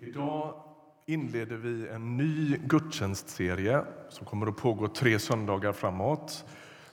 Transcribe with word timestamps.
Idag 0.00 0.54
inleder 1.06 1.56
vi 1.56 1.88
en 1.88 2.16
ny 2.16 2.56
gudstjänstserie 2.56 3.84
som 4.08 4.26
kommer 4.26 4.46
att 4.46 4.56
pågå 4.56 4.88
tre 4.88 5.18
söndagar 5.18 5.72
framåt 5.72 6.44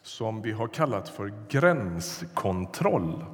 som 0.01 0.41
vi 0.41 0.51
har 0.51 0.67
kallat 0.67 1.09
för 1.09 1.33
Gränskontroll. 1.49 3.25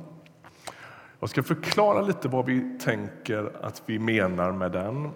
Jag 1.20 1.30
ska 1.30 1.44
förklara 1.44 2.02
lite 2.02 2.28
vad 2.28 2.46
vi 2.46 2.80
tänker 2.80 3.66
att 3.66 3.84
vi 3.86 4.00
menar 4.00 4.52
med 4.52 4.72
den. 4.72 5.10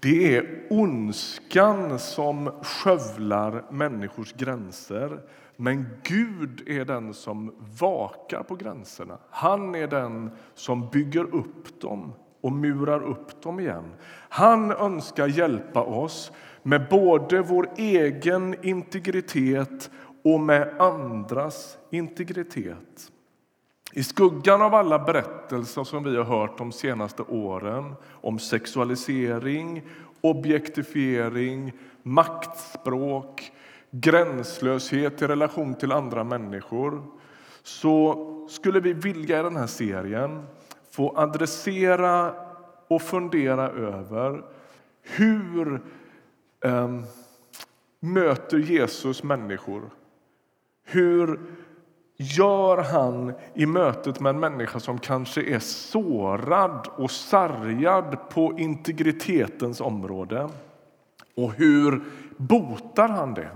Det 0.00 0.36
är 0.36 0.66
ondskan 0.70 1.98
som 1.98 2.50
skövlar 2.62 3.64
människors 3.70 4.32
gränser 4.32 5.20
men 5.56 5.86
Gud 6.02 6.68
är 6.68 6.84
den 6.84 7.14
som 7.14 7.54
vakar 7.78 8.42
på 8.42 8.56
gränserna. 8.56 9.18
Han 9.30 9.74
är 9.74 9.86
den 9.86 10.30
som 10.54 10.88
bygger 10.88 11.34
upp 11.34 11.80
dem 11.80 12.12
och 12.44 12.52
murar 12.52 13.02
upp 13.02 13.42
dem 13.42 13.60
igen. 13.60 13.84
Han 14.28 14.72
önskar 14.72 15.26
hjälpa 15.26 15.82
oss 15.82 16.32
med 16.62 16.88
både 16.90 17.42
vår 17.42 17.68
egen 17.76 18.64
integritet 18.64 19.90
och 20.24 20.40
med 20.40 20.80
andras 20.80 21.78
integritet. 21.90 23.10
I 23.92 24.02
skuggan 24.02 24.62
av 24.62 24.74
alla 24.74 24.98
berättelser 24.98 25.84
som 25.84 26.04
vi 26.04 26.16
har 26.16 26.24
hört 26.24 26.58
de 26.58 26.72
senaste 26.72 27.22
åren 27.22 27.94
om 28.10 28.38
sexualisering, 28.38 29.82
objektifiering, 30.20 31.72
maktspråk, 32.02 33.52
gränslöshet 33.90 35.22
i 35.22 35.26
relation 35.26 35.74
till 35.74 35.92
andra 35.92 36.24
människor 36.24 37.02
så 37.62 38.46
skulle 38.50 38.80
vi 38.80 38.92
vilja 38.92 39.40
i 39.40 39.42
den 39.42 39.56
här 39.56 39.66
serien 39.66 40.46
få 40.94 41.16
adressera 41.16 42.34
och 42.88 43.02
fundera 43.02 43.68
över 43.68 44.42
hur 45.02 45.80
eh, 46.64 46.88
möter 48.00 48.58
Jesus 48.58 49.22
människor? 49.22 49.90
Hur 50.84 51.40
gör 52.16 52.76
han 52.76 53.32
i 53.54 53.66
mötet 53.66 54.20
med 54.20 54.30
en 54.30 54.40
människa 54.40 54.80
som 54.80 54.98
kanske 54.98 55.42
är 55.42 55.58
sårad 55.58 56.88
och 56.96 57.10
sargad 57.10 58.28
på 58.30 58.58
integritetens 58.58 59.80
område? 59.80 60.48
Och 61.36 61.52
hur 61.52 62.02
botar 62.36 63.08
han 63.08 63.34
det? 63.34 63.50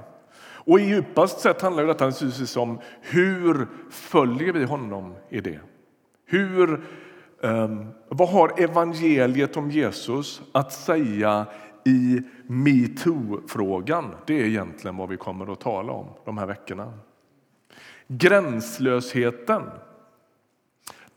Och 0.68 0.80
i 0.80 0.82
djupast 0.82 1.40
sett 1.40 1.62
handlar 1.62 1.84
detta 1.84 2.06
naturligtvis 2.06 2.56
om 2.56 2.78
hur 3.00 3.66
följer 3.90 4.52
vi 4.52 4.64
honom 4.64 5.14
i 5.28 5.40
det? 5.40 5.60
Hur 6.26 6.80
Ehm, 7.42 7.86
vad 8.08 8.28
har 8.28 8.62
evangeliet 8.62 9.56
om 9.56 9.70
Jesus 9.70 10.42
att 10.52 10.72
säga 10.72 11.46
i 11.84 12.20
metoo-frågan? 12.46 14.14
Det 14.26 14.40
är 14.40 14.44
egentligen 14.44 14.96
vad 14.96 15.08
vi 15.08 15.16
kommer 15.16 15.52
att 15.52 15.60
tala 15.60 15.92
om 15.92 16.06
de 16.24 16.38
här 16.38 16.46
veckorna. 16.46 16.92
Gränslösheten 18.06 19.62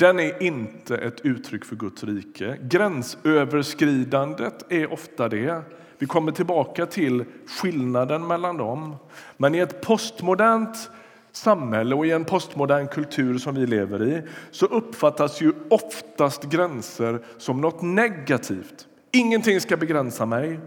den 0.01 0.19
är 0.19 0.43
inte 0.43 0.97
ett 0.97 1.21
uttryck 1.21 1.65
för 1.65 1.75
Guds 1.75 2.03
rike. 2.03 2.57
Gränsöverskridandet 2.61 4.71
är 4.71 4.93
ofta 4.93 5.29
det. 5.29 5.61
Vi 5.97 6.05
kommer 6.05 6.31
tillbaka 6.31 6.85
till 6.85 7.25
skillnaden 7.47 8.27
mellan 8.27 8.57
dem. 8.57 8.95
Men 9.37 9.55
i 9.55 9.57
ett 9.57 9.81
postmodernt 9.81 10.91
samhälle 11.31 11.95
och 11.95 12.05
i 12.05 12.11
en 12.11 12.25
postmodern 12.25 12.87
kultur 12.87 13.37
som 13.37 13.55
vi 13.55 13.67
lever 13.67 14.03
i 14.03 14.21
så 14.51 14.65
uppfattas 14.65 15.41
ju 15.41 15.53
oftast 15.69 16.43
gränser 16.43 17.19
som 17.37 17.61
något 17.61 17.81
negativt. 17.81 18.87
Ingenting 19.11 19.61
ska 19.61 19.77
begränsa 19.77 20.25
mig. 20.25 20.59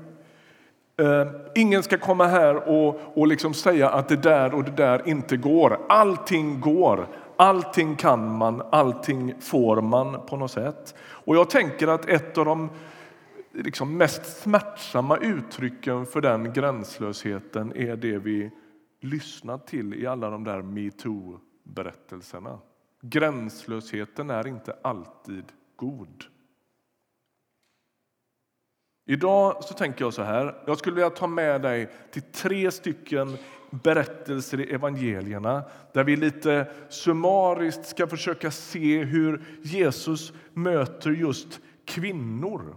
Eh, 1.01 1.27
ingen 1.55 1.83
ska 1.83 1.98
komma 1.98 2.27
här 2.27 2.69
och, 2.69 3.01
och 3.15 3.27
liksom 3.27 3.55
säga 3.55 3.91
att 3.91 4.09
det 4.09 4.17
där 4.17 4.55
och 4.55 4.65
det 4.65 4.77
där 4.77 5.09
inte 5.09 5.36
går. 5.36 5.80
Allting 5.89 6.61
går. 6.61 7.08
Allting 7.36 7.97
kan 7.97 8.36
man, 8.36 8.63
allting 8.73 9.35
får 9.41 9.80
man 9.80 10.27
på 10.27 10.36
något 10.36 10.51
sätt. 10.51 10.95
Och 11.01 11.36
jag 11.36 11.51
tänker 11.51 11.89
att 11.89 12.08
ett 12.08 12.39
av 12.39 12.45
de 12.45 12.70
liksom 13.53 13.97
mest 13.97 14.42
smärtsamma 14.42 15.17
uttrycken 15.17 16.07
för 16.07 16.20
den 16.20 16.53
gränslösheten 16.53 17.73
är 17.77 17.97
det 17.97 18.19
vi 18.19 18.51
lyssnat 19.05 19.67
till 19.67 19.95
i 19.95 20.07
alla 20.07 20.31
de 20.31 20.45
där 20.45 20.63
metoo-berättelserna. 20.63 22.59
Gränslösheten 23.01 24.31
är 24.31 24.47
inte 24.47 24.77
alltid 24.83 25.45
god. 25.77 26.25
Idag 29.07 29.65
så 29.65 29.75
tänker 29.75 30.05
jag 30.05 30.15
så 30.15 30.23
här. 30.23 30.63
Jag 30.67 30.79
skulle 30.79 30.95
vilja 30.95 31.11
ta 31.11 31.27
med 31.27 31.63
dig 31.63 31.89
till 32.11 32.23
tre 32.23 32.70
stycken 32.70 33.37
berättelser 33.70 34.61
i 34.61 34.75
evangelierna 34.75 35.65
där 35.92 36.05
vi 36.05 36.17
lite 36.17 36.67
summariskt 36.89 37.86
ska 37.86 38.07
försöka 38.07 38.51
se 38.51 39.05
hur 39.05 39.45
Jesus 39.63 40.33
möter 40.53 41.11
just 41.11 41.61
kvinnor. 41.85 42.77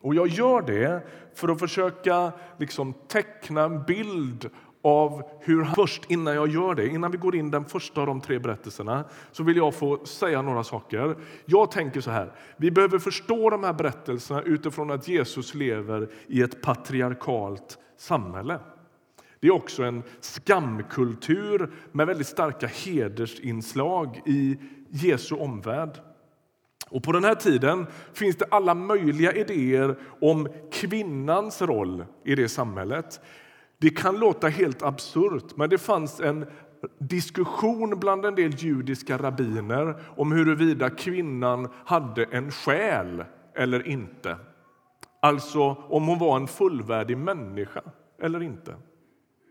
Och 0.00 0.14
Jag 0.14 0.28
gör 0.28 0.62
det 0.62 1.02
för 1.34 1.48
att 1.48 1.58
försöka 1.58 2.32
liksom 2.58 2.94
teckna 3.08 3.62
en 3.62 3.82
bild 3.82 4.50
av 4.82 5.22
hur 5.40 5.62
han, 5.62 5.74
först 5.74 6.10
innan 6.10 6.34
jag 6.34 6.48
gör 6.48 6.74
det, 6.74 6.88
innan 6.88 7.10
vi 7.10 7.18
går 7.18 7.36
in 7.36 7.50
den 7.50 7.64
första 7.64 8.00
av 8.00 8.06
de 8.06 8.20
tre 8.20 8.38
berättelserna, 8.38 9.04
så 9.32 9.42
vill 9.42 9.56
jag 9.56 9.74
få 9.74 10.06
säga 10.06 10.42
några 10.42 10.64
saker. 10.64 11.16
Jag 11.44 11.70
tänker 11.70 12.00
så 12.00 12.10
här, 12.10 12.32
vi 12.56 12.70
behöver 12.70 12.98
förstå 12.98 13.50
de 13.50 13.64
här 13.64 13.72
berättelserna 13.72 14.42
utifrån 14.42 14.90
att 14.90 15.08
Jesus 15.08 15.54
lever 15.54 16.08
i 16.26 16.42
ett 16.42 16.62
patriarkalt 16.62 17.78
samhälle. 17.96 18.58
Det 19.40 19.46
är 19.46 19.54
också 19.54 19.82
en 19.82 20.02
skamkultur 20.20 21.72
med 21.92 22.06
väldigt 22.06 22.26
starka 22.26 22.66
hedersinslag 22.66 24.22
i 24.26 24.58
Jesu 24.88 25.34
omvärld. 25.34 26.00
Och 26.90 27.02
på 27.02 27.12
den 27.12 27.24
här 27.24 27.34
tiden 27.34 27.86
finns 28.12 28.36
det 28.36 28.46
alla 28.50 28.74
möjliga 28.74 29.32
idéer 29.32 29.98
om 30.20 30.48
kvinnans 30.72 31.62
roll 31.62 32.04
i 32.24 32.34
det 32.34 32.48
samhället. 32.48 33.20
Det 33.78 33.90
kan 33.90 34.18
låta 34.18 34.48
helt 34.48 34.82
absurt, 34.82 35.56
men 35.56 35.70
det 35.70 35.78
fanns 35.78 36.20
en 36.20 36.46
diskussion 36.98 38.00
bland 38.00 38.24
en 38.24 38.34
del 38.34 38.54
judiska 38.54 39.18
rabbiner 39.18 40.02
om 40.16 40.32
huruvida 40.32 40.90
kvinnan 40.90 41.68
hade 41.84 42.24
en 42.24 42.50
själ 42.50 43.24
eller 43.54 43.86
inte. 43.86 44.36
Alltså 45.20 45.62
om 45.88 46.06
hon 46.06 46.18
var 46.18 46.36
en 46.36 46.48
fullvärdig 46.48 47.18
människa 47.18 47.82
eller 48.22 48.42
inte. 48.42 48.74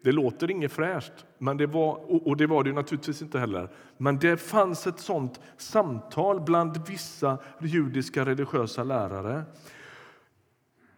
Det 0.03 0.11
låter 0.11 0.51
inget 0.51 0.71
fräscht, 0.71 1.25
men 1.37 1.57
det 1.57 1.67
var, 1.67 2.27
och 2.27 2.37
det 2.37 2.47
var 2.47 2.63
det 2.63 2.73
naturligtvis 2.73 3.21
inte 3.21 3.39
heller. 3.39 3.69
Men 3.97 4.19
det 4.19 4.37
fanns 4.37 4.87
ett 4.87 4.99
sånt 4.99 5.39
samtal 5.57 6.41
bland 6.41 6.87
vissa 6.87 7.37
judiska 7.59 8.25
religiösa 8.25 8.83
lärare 8.83 9.43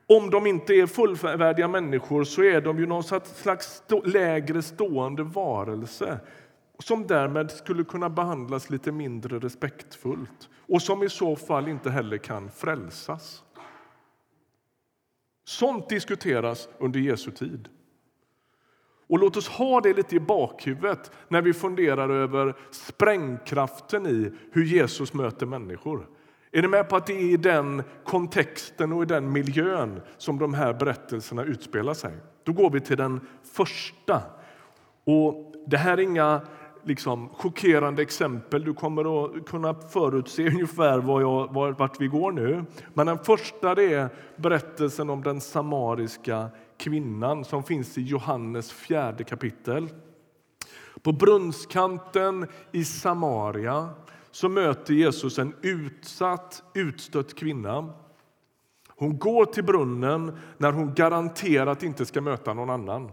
om 0.08 0.30
de 0.30 0.48
inte 0.48 0.74
är 0.74 0.88
fullvärdiga 0.88 1.68
människor 1.68 2.24
så 2.24 2.44
är 2.44 2.62
de 2.62 2.80
ju 2.80 2.86
någon 2.86 3.04
slags 3.04 3.84
lägre 4.06 4.62
stående 4.62 5.24
varelse 5.24 6.20
som 6.80 7.08
därmed 7.08 7.52
skulle 7.52 7.84
kunna 7.84 8.10
behandlas 8.10 8.70
lite 8.70 8.92
mindre 8.92 9.40
respektfullt 9.40 10.50
och 10.68 10.82
som 10.82 11.04
i 11.04 11.10
så 11.10 11.36
fall 11.36 11.68
inte 11.68 11.90
heller 11.90 12.18
kan 12.18 12.52
frälsas. 12.52 13.44
Sånt 15.46 15.90
diskuteras 15.90 16.70
under 16.78 17.00
Jesu 17.00 17.32
tid. 17.32 17.70
Och 19.08 19.20
Låt 19.20 19.38
oss 19.38 19.48
ha 19.48 19.82
det 19.82 19.94
lite 19.94 20.16
i 20.16 20.20
bakhuvudet 20.20 21.12
när 21.28 21.42
vi 21.42 21.54
funderar 21.54 22.10
över 22.10 22.56
sprängkraften 22.72 24.08
i 24.08 24.32
hur 24.52 24.64
Jesus 24.64 25.14
möter 25.14 25.46
människor. 25.46 26.08
Är 26.58 26.62
ni 26.62 26.68
med 26.68 26.90
på 26.90 26.96
att 26.96 27.06
det 27.06 27.14
är 27.14 27.34
i 27.34 27.38
den 27.38 27.84
kontexten 28.04 28.94
och 28.94 29.04
i 29.04 29.06
den 29.06 29.32
miljön 29.32 30.02
som 30.18 30.40
de 30.40 30.54
här 30.54 30.74
berättelserna 30.74 31.44
utspelar 31.44 31.94
sig? 31.94 32.12
Då 32.44 32.54
går 32.54 32.70
vi 32.70 32.80
till 32.80 32.98
den 32.98 33.22
första. 33.54 34.22
Och 35.06 35.54
Det 35.68 35.78
här 35.78 35.98
är 35.98 36.02
inga 36.02 36.42
liksom, 36.84 37.30
chockerande 37.30 38.02
exempel. 38.02 38.64
Du 38.64 38.74
kommer 38.74 39.26
att 39.26 39.46
kunna 39.46 39.74
förutse 39.74 40.48
ungefär 40.48 41.00
var 41.00 41.22
jag, 41.22 41.54
var, 41.54 41.72
vart 41.72 42.02
vi 42.02 42.08
går 42.08 42.32
nu. 42.32 42.66
Men 42.94 43.08
den 43.08 43.20
första 43.20 43.72
är 43.72 44.10
berättelsen 44.36 45.10
om 45.10 45.24
den 45.24 45.42
samariska 45.42 46.50
kvinnan 46.78 47.46
som 47.46 47.64
finns 47.64 47.98
i 47.98 48.02
Johannes 48.02 48.72
fjärde 48.72 49.24
kapitel. 49.24 49.90
På 51.02 51.12
brunnskanten 51.12 52.48
i 52.72 52.84
Samaria 52.84 53.90
så 54.38 54.50
möter 54.50 54.94
Jesus 54.94 55.40
en 55.40 55.56
utsatt, 55.62 56.64
utstött 56.74 57.36
kvinna. 57.36 57.94
Hon 58.88 59.20
går 59.20 59.46
till 59.46 59.64
brunnen 59.64 60.38
när 60.58 60.72
hon 60.72 60.94
garanterat 60.94 61.84
inte 61.84 62.06
ska 62.06 62.22
möta 62.22 62.54
någon 62.54 62.70
annan. 62.70 63.12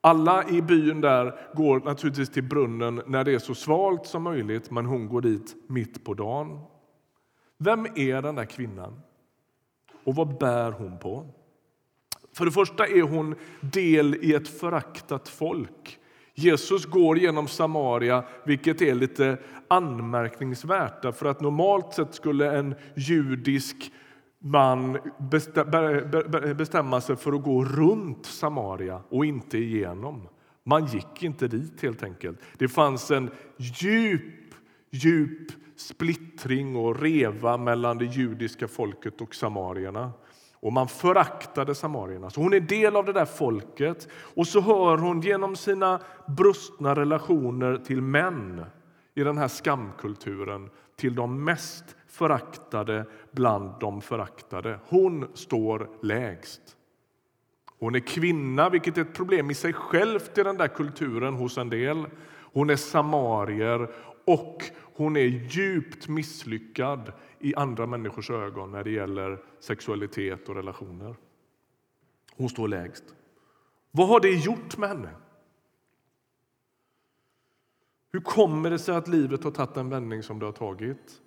Alla 0.00 0.48
i 0.48 0.62
byn 0.62 1.00
där 1.00 1.38
går 1.54 1.80
naturligtvis 1.80 2.30
till 2.30 2.42
brunnen 2.42 3.02
när 3.06 3.24
det 3.24 3.32
är 3.32 3.38
så 3.38 3.54
svalt 3.54 4.06
som 4.06 4.22
möjligt, 4.22 4.70
men 4.70 4.86
hon 4.86 5.08
går 5.08 5.20
dit 5.20 5.56
mitt 5.66 6.04
på 6.04 6.14
dagen. 6.14 6.60
Vem 7.58 7.86
är 7.94 8.22
den 8.22 8.34
där 8.34 8.44
kvinnan? 8.44 9.00
Och 10.04 10.14
vad 10.14 10.38
bär 10.38 10.70
hon 10.70 10.98
på? 10.98 11.26
För 12.32 12.44
det 12.44 12.50
första 12.50 12.86
är 12.86 13.02
hon 13.02 13.34
del 13.60 14.14
i 14.14 14.34
ett 14.34 14.48
föraktat 14.48 15.28
folk. 15.28 15.98
Jesus 16.38 16.86
går 16.86 17.18
genom 17.18 17.48
Samaria, 17.48 18.24
vilket 18.44 18.82
är 18.82 18.94
lite 18.94 19.38
anmärkningsvärt. 19.68 21.16
För 21.16 21.26
att 21.26 21.40
normalt 21.40 21.94
sett 21.94 22.14
skulle 22.14 22.58
en 22.58 22.74
judisk 22.94 23.92
man 24.38 24.98
bestämma 26.56 27.00
sig 27.00 27.16
för 27.16 27.32
att 27.32 27.42
gå 27.42 27.64
runt 27.64 28.26
Samaria 28.26 29.00
och 29.08 29.24
inte 29.24 29.58
igenom. 29.58 30.28
Man 30.64 30.86
gick 30.86 31.22
inte 31.22 31.48
dit, 31.48 31.82
helt 31.82 32.02
enkelt. 32.02 32.38
Det 32.58 32.68
fanns 32.68 33.10
en 33.10 33.30
djup, 33.56 34.54
djup 34.90 35.52
splittring 35.76 36.76
och 36.76 37.00
reva 37.00 37.56
mellan 37.56 37.98
det 37.98 38.04
judiska 38.04 38.68
folket 38.68 39.20
och 39.20 39.34
samarierna. 39.34 40.12
Och 40.60 40.72
man 40.72 40.88
föraktade 40.88 41.74
samarierna. 41.74 42.30
Så 42.30 42.40
hon 42.40 42.52
är 42.52 42.60
del 42.60 42.96
av 42.96 43.04
det 43.04 43.12
där 43.12 43.24
folket. 43.24 44.08
Och 44.12 44.46
så 44.46 44.60
hör 44.60 44.98
hon 44.98 45.20
genom 45.20 45.56
sina 45.56 46.00
brustna 46.26 46.94
relationer 46.94 47.76
till 47.76 48.02
män 48.02 48.64
i 49.14 49.22
den 49.22 49.38
här 49.38 49.48
skamkulturen 49.48 50.70
till 50.96 51.14
de 51.14 51.44
mest 51.44 51.96
föraktade 52.06 53.06
bland 53.32 53.80
de 53.80 54.00
föraktade. 54.00 54.78
Hon 54.88 55.28
står 55.34 55.88
lägst. 56.02 56.60
Hon 57.78 57.94
är 57.94 58.00
kvinna, 58.00 58.68
vilket 58.68 58.98
är 58.98 59.02
ett 59.02 59.14
problem 59.14 59.50
i 59.50 59.54
sig 59.54 59.72
självt 59.72 60.38
i 60.38 60.42
den 60.42 60.56
där 60.56 60.68
kulturen 60.68 61.34
hos 61.34 61.58
en 61.58 61.70
del. 61.70 62.06
Hon 62.52 62.70
är 62.70 62.76
samarier 62.76 63.88
och 64.24 64.64
hon 64.94 65.16
är 65.16 65.48
djupt 65.50 66.08
misslyckad 66.08 67.12
i 67.40 67.54
andra 67.54 67.86
människors 67.86 68.30
ögon 68.30 68.70
när 68.70 68.84
det 68.84 68.90
gäller 68.90 69.42
sexualitet 69.60 70.48
och 70.48 70.54
relationer. 70.54 71.16
Hon 72.36 72.48
står 72.48 72.68
lägst. 72.68 73.04
Vad 73.90 74.08
har 74.08 74.20
det 74.20 74.30
gjort 74.30 74.76
med 74.76 74.88
henne? 74.88 75.10
Hur 78.12 78.20
kommer 78.20 78.70
det 78.70 78.78
sig 78.78 78.96
att 78.96 79.08
livet 79.08 79.44
har 79.44 79.50
tagit 79.50 79.76
en 79.76 79.88
vändning 79.88 80.22
som 80.22 80.38
det 80.38 80.46
har 80.46 80.52
tagit? 80.52 81.20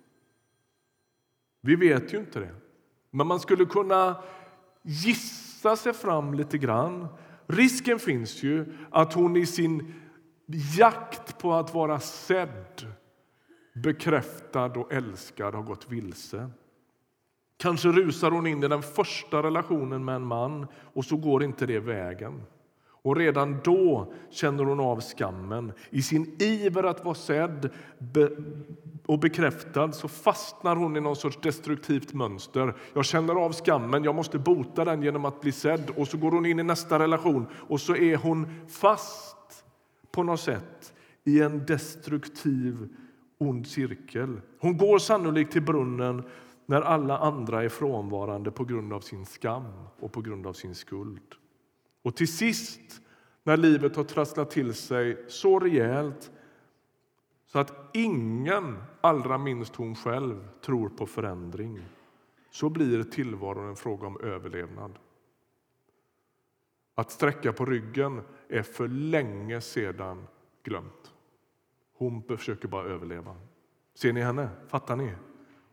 Vi 1.60 1.76
vet 1.76 2.14
ju 2.14 2.18
inte 2.18 2.40
det, 2.40 2.54
men 3.10 3.26
man 3.26 3.40
skulle 3.40 3.64
kunna 3.64 4.22
gissa 4.82 5.76
sig 5.76 5.92
fram 5.92 6.34
lite 6.34 6.58
grann. 6.58 7.08
Risken 7.46 7.98
finns 7.98 8.42
ju 8.42 8.76
att 8.90 9.12
hon 9.12 9.36
i 9.36 9.46
sin 9.46 9.94
jakt 10.78 11.38
på 11.38 11.54
att 11.54 11.74
vara 11.74 12.00
sedd 12.00 12.94
bekräftad 13.72 14.66
och 14.78 14.92
älskad 14.92 15.54
har 15.54 15.62
gått 15.62 15.90
vilse. 15.90 16.50
Kanske 17.56 17.88
rusar 17.88 18.30
hon 18.30 18.46
in 18.46 18.64
i 18.64 18.68
den 18.68 18.82
första 18.82 19.42
relationen 19.42 20.04
med 20.04 20.14
en 20.14 20.26
man 20.26 20.66
och 20.94 21.04
så 21.04 21.16
går 21.16 21.42
inte 21.44 21.66
det 21.66 21.80
vägen. 21.80 22.42
Och 23.04 23.16
redan 23.16 23.60
då 23.64 24.12
känner 24.30 24.64
hon 24.64 24.80
av 24.80 25.00
skammen. 25.00 25.72
I 25.90 26.02
sin 26.02 26.36
iver 26.38 26.82
att 26.82 27.04
vara 27.04 27.14
sedd 27.14 27.70
och 29.06 29.18
bekräftad 29.18 29.92
så 29.92 30.08
fastnar 30.08 30.76
hon 30.76 30.96
i 30.96 31.00
någon 31.00 31.16
sorts 31.16 31.38
destruktivt 31.42 32.12
mönster. 32.12 32.74
Jag 32.94 33.04
känner 33.04 33.34
av 33.34 33.52
skammen, 33.52 34.04
jag 34.04 34.14
måste 34.14 34.38
bota 34.38 34.84
den 34.84 35.02
genom 35.02 35.24
att 35.24 35.40
bli 35.40 35.52
sedd. 35.52 35.90
Och 35.96 36.08
så 36.08 36.16
går 36.16 36.30
hon 36.30 36.46
in 36.46 36.58
i 36.58 36.62
nästa 36.62 36.98
relation 36.98 37.46
och 37.54 37.80
så 37.80 37.96
är 37.96 38.16
hon 38.16 38.46
fast 38.68 39.64
på 40.12 40.22
något 40.22 40.40
sätt 40.40 40.94
i 41.24 41.40
en 41.42 41.66
destruktiv 41.66 42.88
ond 43.48 43.66
cirkel. 43.66 44.40
Hon 44.58 44.76
går 44.76 44.98
sannolikt 44.98 45.52
till 45.52 45.62
brunnen 45.62 46.22
när 46.66 46.80
alla 46.80 47.18
andra 47.18 47.64
är 47.64 47.68
frånvarande 47.68 48.50
på 48.50 48.64
grund 48.64 48.92
av 48.92 49.00
sin 49.00 49.26
skam 49.26 49.72
och 49.98 50.12
på 50.12 50.20
grund 50.20 50.46
av 50.46 50.52
sin 50.52 50.74
skuld. 50.74 51.34
Och 52.02 52.16
till 52.16 52.36
sist, 52.36 53.00
när 53.42 53.56
livet 53.56 53.96
har 53.96 54.04
trasslat 54.04 54.50
till 54.50 54.74
sig 54.74 55.24
så 55.28 55.58
rejält 55.58 56.30
så 57.46 57.58
att 57.58 57.90
ingen, 57.92 58.82
allra 59.00 59.38
minst 59.38 59.76
hon 59.76 59.94
själv, 59.94 60.48
tror 60.60 60.88
på 60.88 61.06
förändring 61.06 61.80
så 62.50 62.70
blir 62.70 63.02
tillvaron 63.02 63.68
en 63.68 63.76
fråga 63.76 64.06
om 64.06 64.20
överlevnad. 64.20 64.98
Att 66.94 67.10
sträcka 67.10 67.52
på 67.52 67.64
ryggen 67.64 68.22
är 68.48 68.62
för 68.62 68.88
länge 68.88 69.60
sedan 69.60 70.26
glömt. 70.62 71.12
Hon 72.02 72.22
försöker 72.22 72.68
bara 72.68 72.84
överleva. 72.84 73.36
Ser 73.94 74.12
ni 74.12 74.20
henne? 74.20 74.48
Fattar 74.68 74.96
ni? 74.96 75.12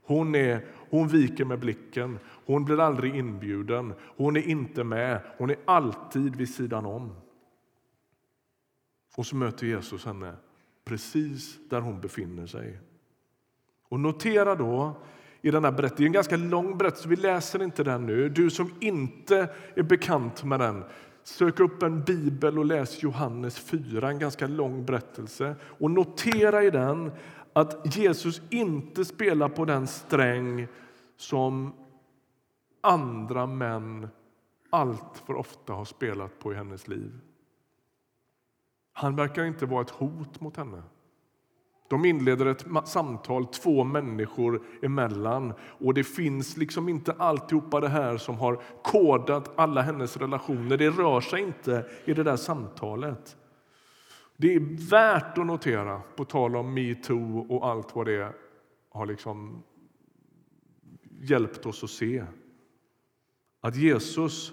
Hon, 0.01 0.35
är, 0.35 0.65
hon 0.89 1.07
viker 1.07 1.45
med 1.45 1.59
blicken, 1.59 2.19
hon 2.45 2.65
blir 2.65 2.79
aldrig 2.79 3.15
inbjuden, 3.15 3.93
hon 4.01 4.37
är 4.37 4.41
inte 4.41 4.83
med, 4.83 5.21
hon 5.37 5.49
är 5.49 5.57
alltid 5.65 6.35
vid 6.35 6.53
sidan 6.53 6.85
om. 6.85 7.15
Och 9.15 9.25
så 9.25 9.35
möter 9.35 9.67
Jesus 9.67 10.05
henne 10.05 10.35
precis 10.85 11.69
där 11.69 11.81
hon 11.81 12.01
befinner 12.01 12.45
sig. 12.45 12.79
Och 13.89 13.99
notera 13.99 14.55
då 14.55 15.01
i 15.41 15.51
den 15.51 15.63
här 15.63 15.71
berättelsen, 15.71 16.05
en 16.05 16.11
ganska 16.11 16.37
lång 16.37 16.77
berättelse, 16.77 17.09
vi 17.09 17.15
läser 17.15 17.63
inte 17.63 17.83
den 17.83 18.05
nu. 18.05 18.29
Du 18.29 18.49
som 18.49 18.73
inte 18.79 19.49
är 19.75 19.83
bekant 19.83 20.43
med 20.43 20.59
den, 20.59 20.83
Sök 21.23 21.59
upp 21.59 21.83
en 21.83 22.03
bibel 22.03 22.59
och 22.59 22.65
läs 22.65 23.03
Johannes 23.03 23.59
4, 23.59 24.09
en 24.09 24.19
ganska 24.19 24.47
lång 24.47 24.85
berättelse. 24.85 25.55
Och 25.63 25.91
notera 25.91 26.63
i 26.63 26.69
den 26.69 27.11
att 27.53 27.95
Jesus 27.97 28.41
inte 28.49 29.05
spelar 29.05 29.49
på 29.49 29.65
den 29.65 29.87
sträng 29.87 30.67
som 31.17 31.73
andra 32.81 33.47
män 33.47 34.07
allt 34.69 35.17
för 35.25 35.35
ofta 35.35 35.73
har 35.73 35.85
spelat 35.85 36.39
på 36.39 36.53
i 36.53 36.55
hennes 36.55 36.87
liv. 36.87 37.19
Han 38.93 39.15
verkar 39.15 39.43
inte 39.43 39.65
vara 39.65 39.81
ett 39.81 39.89
hot 39.89 40.41
mot 40.41 40.57
henne. 40.57 40.83
De 41.89 42.05
inleder 42.05 42.45
ett 42.45 42.65
samtal 42.85 43.45
två 43.45 43.83
människor 43.83 44.61
emellan 44.81 45.53
och 45.61 45.93
det 45.93 46.03
finns 46.03 46.57
liksom 46.57 46.89
inte 46.89 47.13
alltihopa 47.13 47.79
det 47.79 47.87
här 47.87 48.17
som 48.17 48.35
har 48.35 48.61
kodat 48.83 49.59
alla 49.59 49.81
hennes 49.81 50.17
relationer. 50.17 50.77
Det 50.77 50.89
rör 50.89 51.21
sig 51.21 51.41
inte 51.41 51.85
i 52.05 52.13
det 52.13 52.23
där 52.23 52.35
samtalet. 52.35 53.37
Det 54.37 54.53
är 54.55 54.89
värt 54.89 55.37
att 55.37 55.45
notera, 55.45 56.01
på 56.15 56.25
tal 56.25 56.55
om 56.55 56.73
metoo 56.73 57.45
och 57.49 57.67
allt 57.67 57.95
vad 57.95 58.05
det 58.05 58.33
har 58.89 59.05
liksom 59.05 59.63
hjälpt 61.21 61.65
oss 61.65 61.83
att 61.83 61.89
se, 61.89 62.25
att 63.61 63.75
Jesus, 63.75 64.51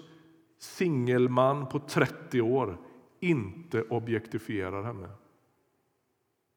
singelman 0.59 1.69
på 1.69 1.79
30 1.79 2.41
år, 2.41 2.77
inte 3.19 3.81
objektifierar 3.81 4.83
henne. 4.83 5.09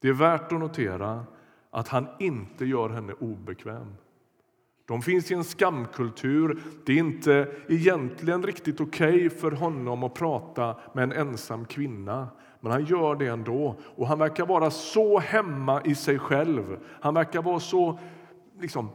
Det 0.01 0.09
är 0.09 0.13
värt 0.13 0.53
att 0.53 0.61
notera 0.61 1.25
att 1.71 1.89
han 1.89 2.07
inte 2.19 2.65
gör 2.65 2.89
henne 2.89 3.13
obekväm. 3.13 3.95
De 4.87 5.03
finns 5.03 5.31
i 5.31 5.35
en 5.35 5.45
skamkultur. 5.45 6.63
Det 6.87 6.93
är 6.93 6.99
inte 6.99 7.49
egentligen 7.69 8.43
riktigt 8.43 8.81
okej 8.81 9.27
okay 9.27 9.31
för 9.31 9.53
honom 9.53 10.03
att 10.03 10.15
prata 10.15 10.77
med 10.95 11.05
en 11.05 11.13
ensam 11.13 11.65
kvinna. 11.65 12.29
Men 12.61 12.73
han 12.73 12.85
gör 12.85 13.15
det 13.15 13.27
ändå. 13.27 13.77
Och 13.97 14.07
Han 14.07 14.19
verkar 14.19 14.47
vara 14.47 14.71
så 14.71 15.19
hemma 15.19 15.83
i 15.85 15.95
sig 15.95 16.19
själv. 16.19 16.79
Han 17.01 17.15
verkar 17.15 17.43
vara 17.43 17.61
så 17.61 17.99
liksom, 18.61 18.89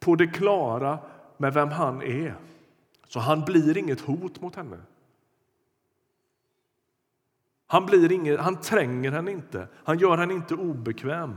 på 0.00 0.14
det 0.14 0.26
klara 0.26 0.98
med 1.36 1.54
vem 1.54 1.68
han 1.68 2.02
är. 2.02 2.34
Så 3.08 3.20
han 3.20 3.44
blir 3.44 3.78
inget 3.78 4.00
hot 4.00 4.40
mot 4.40 4.56
henne. 4.56 4.78
Han, 7.70 7.86
blir 7.86 8.12
ingen, 8.12 8.38
han 8.38 8.60
tränger 8.60 9.12
henne 9.12 9.30
inte, 9.30 9.68
han 9.84 9.98
gör 9.98 10.16
henne 10.16 10.34
inte 10.34 10.54
obekväm. 10.54 11.36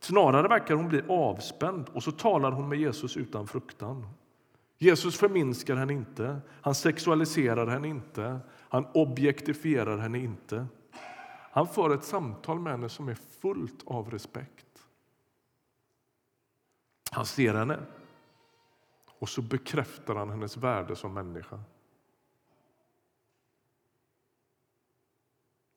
Snarare 0.00 0.48
verkar 0.48 0.74
hon 0.74 0.88
bli 0.88 1.02
avspänd 1.08 1.88
och 1.92 2.02
så 2.02 2.12
talar 2.12 2.50
hon 2.52 2.68
med 2.68 2.78
Jesus 2.78 3.16
utan 3.16 3.46
fruktan. 3.46 4.06
Jesus 4.78 5.18
förminskar 5.18 5.76
henne 5.76 5.92
inte, 5.92 6.40
han 6.62 6.74
sexualiserar 6.74 7.66
henne 7.66 7.88
inte, 7.88 8.40
han 8.68 8.86
objektifierar 8.94 9.98
henne 9.98 10.18
inte. 10.18 10.66
Han 11.52 11.68
för 11.68 11.94
ett 11.94 12.04
samtal 12.04 12.60
med 12.60 12.72
henne 12.72 12.88
som 12.88 13.08
är 13.08 13.14
fullt 13.14 13.82
av 13.86 14.10
respekt. 14.10 14.66
Han 17.10 17.26
ser 17.26 17.54
henne 17.54 17.78
och 19.18 19.28
så 19.28 19.42
bekräftar 19.42 20.14
han 20.14 20.30
hennes 20.30 20.56
värde 20.56 20.96
som 20.96 21.14
människa. 21.14 21.60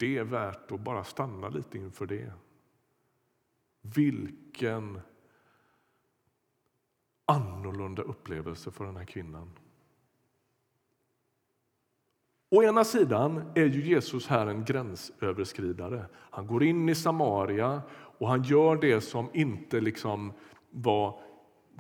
Det 0.04 0.18
är 0.18 0.24
värt 0.24 0.72
att 0.72 0.80
bara 0.80 1.04
stanna 1.04 1.50
lite 1.50 1.78
inför 1.78 2.06
det. 2.06 2.32
Vilken 3.82 5.02
annorlunda 7.26 8.02
upplevelse 8.02 8.72
för 8.72 8.86
den 8.86 8.98
här 8.98 9.06
kvinnan. 9.06 9.52
Å 12.50 12.64
ena 12.64 12.84
sidan 12.84 13.52
är 13.56 13.66
ju 13.66 13.82
Jesus 13.86 14.28
här 14.28 14.48
en 14.48 14.66
gränsöverskridare. 14.66 16.06
Han 16.14 16.48
går 16.48 16.64
in 16.64 16.90
i 16.90 16.96
Samaria 16.96 17.82
och 17.92 18.28
han 18.28 18.44
gör 18.44 18.76
det 18.76 19.02
som 19.02 19.30
inte 19.34 19.82
liksom 19.82 20.34
var 20.70 21.22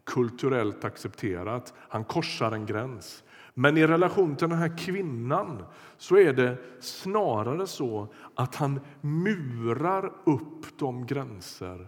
kulturellt 0.03 0.83
accepterat. 0.83 1.73
Han 1.77 2.03
korsar 2.03 2.51
en 2.51 2.65
gräns. 2.65 3.23
Men 3.53 3.77
i 3.77 3.87
relation 3.87 4.35
till 4.35 4.49
den 4.49 4.57
här 4.57 4.77
kvinnan 4.77 5.63
så 5.97 6.17
är 6.17 6.33
det 6.33 6.57
snarare 6.79 7.67
så 7.67 8.07
att 8.35 8.55
han 8.55 8.79
murar 9.01 10.13
upp 10.23 10.79
de 10.79 11.05
gränser 11.05 11.87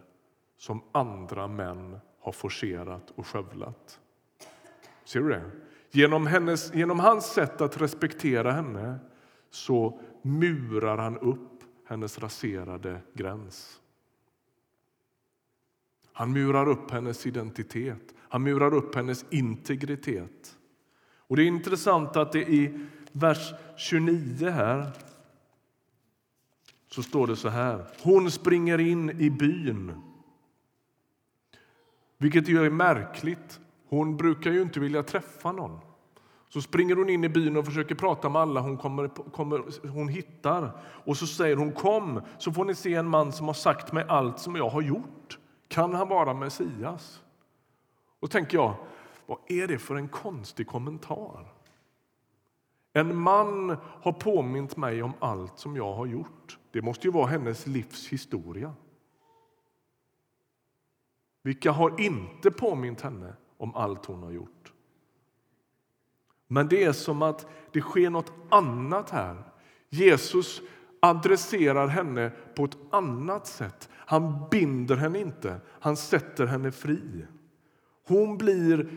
som 0.58 0.82
andra 0.92 1.48
män 1.48 2.00
har 2.20 2.32
forcerat 2.32 3.12
och 3.16 3.28
skövlat. 3.28 4.00
Ser 5.06 5.20
du 5.20 5.30
det? 5.30 5.52
Genom, 5.92 6.28
hennes, 6.28 6.74
genom 6.74 7.00
hans 7.00 7.26
sätt 7.26 7.62
att 7.62 7.82
respektera 7.82 8.52
henne 8.52 9.00
så 9.50 10.00
murar 10.22 10.98
han 10.98 11.18
upp 11.18 11.64
hennes 11.88 12.20
raserade 12.20 13.02
gräns. 13.14 13.82
Han 16.14 16.34
murar 16.34 16.68
upp 16.68 16.92
hennes 16.92 17.26
identitet, 17.26 18.14
han 18.18 18.44
murar 18.44 18.74
upp 18.74 18.96
hennes 18.96 19.26
integritet. 19.30 20.58
Och 21.28 21.36
Det 21.36 21.44
är 21.44 21.48
intressant 21.48 22.16
att 22.16 22.32
det 22.32 22.42
i 22.42 22.80
vers 23.12 23.54
29 23.78 24.50
här 24.50 24.92
så 26.88 27.04
står 27.04 27.28
det 27.28 27.36
så 27.36 27.50
här. 27.50 27.86
Hon 28.02 28.32
springer 28.32 28.80
in 28.80 29.10
i 29.10 29.30
byn. 29.30 30.02
Vilket 32.18 32.50
ju 32.50 32.66
är 32.66 32.70
märkligt. 32.70 33.60
Hon 33.88 34.18
brukar 34.18 34.52
ju 34.52 34.62
inte 34.62 34.80
vilja 34.80 35.04
träffa 35.04 35.52
någon. 35.52 35.80
Så 36.50 36.62
springer 36.62 36.96
hon 36.96 37.10
in 37.10 37.24
i 37.24 37.30
byn 37.30 37.58
och 37.58 37.66
försöker 37.66 37.96
prata 37.96 38.30
med 38.30 38.42
alla 38.42 38.62
hon, 38.62 38.78
kommer, 38.78 39.08
kommer, 39.08 39.88
hon 39.88 40.08
hittar. 40.08 40.72
Och 40.82 41.18
så 41.18 41.28
säger 41.28 41.56
hon 41.56 41.72
kom 41.72 42.22
så 42.38 42.52
får 42.52 42.66
ni 42.66 42.76
se 42.76 42.94
en 42.94 43.08
man 43.08 43.32
som 43.32 43.48
har 43.48 43.54
sagt 43.54 43.92
mig 43.92 44.06
allt 44.08 44.40
som 44.40 44.56
jag 44.56 44.70
har 44.70 44.82
gjort. 44.82 45.40
Kan 45.68 45.94
han 45.94 46.08
vara 46.08 46.34
Messias? 46.34 47.22
Och 48.20 48.32
tänker 48.32 48.58
jag, 48.58 48.76
vad 49.26 49.38
är 49.48 49.68
det 49.68 49.80
för 49.80 49.96
en 49.96 50.08
konstig 50.08 50.68
kommentar? 50.68 51.54
En 52.94 53.16
man 53.16 53.78
har 53.84 54.12
påmint 54.12 54.78
mig 54.78 55.04
om 55.04 55.14
allt 55.20 55.60
som 55.60 55.76
jag 55.76 55.94
har 55.94 56.06
gjort. 56.06 56.60
Det 56.72 56.82
måste 56.82 57.08
ju 57.08 57.12
vara 57.12 57.28
hennes 57.28 57.68
livs 57.68 58.08
historia. 58.08 58.74
Vilka 61.42 61.72
har 61.72 62.02
inte 62.02 62.52
påmint 62.52 63.02
henne 63.02 63.34
om 63.58 63.76
allt 63.76 64.06
hon 64.06 64.24
har 64.24 64.32
gjort? 64.32 64.74
Men 66.48 66.68
det 66.68 66.84
är 66.84 66.92
som 66.92 67.22
att 67.22 67.48
det 67.72 67.82
sker 67.82 68.10
något 68.10 68.34
annat 68.50 69.10
här. 69.10 69.44
Jesus 69.90 70.62
adresserar 71.00 71.88
henne 71.88 72.32
på 72.56 72.66
ett 72.66 72.78
annat 72.92 73.48
sätt. 73.48 73.90
Han 73.94 74.50
binder 74.52 74.96
henne 74.96 75.20
inte, 75.20 75.60
han 75.68 75.98
sätter 75.98 76.46
henne 76.46 76.72
fri. 76.72 77.26
Hon, 78.08 78.38
blir, 78.38 78.90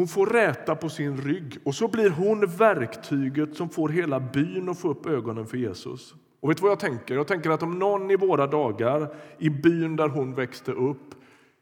hon 0.00 0.08
får 0.08 0.26
räta 0.26 0.76
på 0.76 0.88
sin 0.88 1.16
rygg 1.16 1.58
och 1.64 1.74
så 1.74 1.88
blir 1.88 2.10
hon 2.10 2.46
verktyget 2.46 3.56
som 3.56 3.68
får 3.68 3.88
hela 3.88 4.20
byn 4.20 4.68
att 4.68 4.78
få 4.78 4.88
upp 4.88 5.06
ögonen 5.06 5.46
för 5.46 5.56
Jesus. 5.56 6.14
Och 6.40 6.50
vet 6.50 6.56
du 6.56 6.62
vad 6.62 6.70
jag 6.70 6.80
tänker? 6.80 7.14
Jag 7.14 7.26
tänker 7.26 7.50
att 7.50 7.62
om 7.62 7.78
någon 7.78 8.10
i 8.10 8.16
våra 8.16 8.46
dagar 8.46 9.14
i 9.38 9.50
byn 9.50 9.96
där 9.96 10.08
hon 10.08 10.34
växte 10.34 10.72
upp 10.72 11.14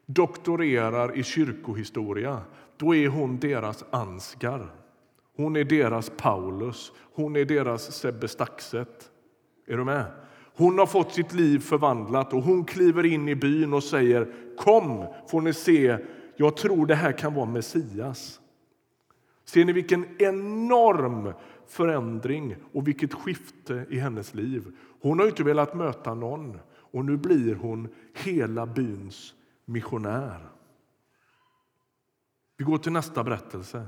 doktorerar 0.06 1.18
i 1.18 1.22
kyrkohistoria, 1.22 2.40
då 2.76 2.94
är 2.94 3.08
hon 3.08 3.38
deras 3.38 3.84
Ansgar. 3.90 4.70
Hon 5.36 5.56
är 5.56 5.64
deras 5.64 6.12
Paulus, 6.16 6.92
hon 7.14 7.36
är 7.36 7.44
deras 7.44 7.92
Sebbe 7.92 8.28
Staxet. 8.28 9.10
Är 9.66 9.76
du 9.76 9.84
med? 9.84 10.04
Hon 10.56 10.78
har 10.78 10.86
fått 10.86 11.12
sitt 11.12 11.34
liv 11.34 11.58
förvandlat 11.58 12.32
och 12.32 12.42
hon 12.42 12.64
kliver 12.64 13.06
in 13.06 13.28
i 13.28 13.34
byn 13.34 13.74
och 13.74 13.84
säger 13.84 14.32
Kom, 14.56 15.06
får 15.30 15.40
ni 15.40 15.52
se, 15.52 15.98
jag 16.40 16.56
tror 16.56 16.86
det 16.86 16.94
här 16.94 17.12
kan 17.12 17.34
vara 17.34 17.46
Messias. 17.46 18.40
Ser 19.44 19.64
ni 19.64 19.72
vilken 19.72 20.22
enorm 20.22 21.32
förändring 21.66 22.56
och 22.72 22.88
vilket 22.88 23.14
skifte 23.14 23.86
i 23.90 23.98
hennes 23.98 24.34
liv? 24.34 24.76
Hon 25.00 25.18
har 25.18 25.26
inte 25.26 25.44
velat 25.44 25.74
möta 25.74 26.14
någon 26.14 26.58
och 26.70 27.04
nu 27.04 27.16
blir 27.16 27.54
hon 27.54 27.88
hela 28.14 28.66
byns 28.66 29.34
missionär. 29.64 30.48
Vi 32.56 32.64
går 32.64 32.78
till 32.78 32.92
nästa 32.92 33.24
berättelse. 33.24 33.86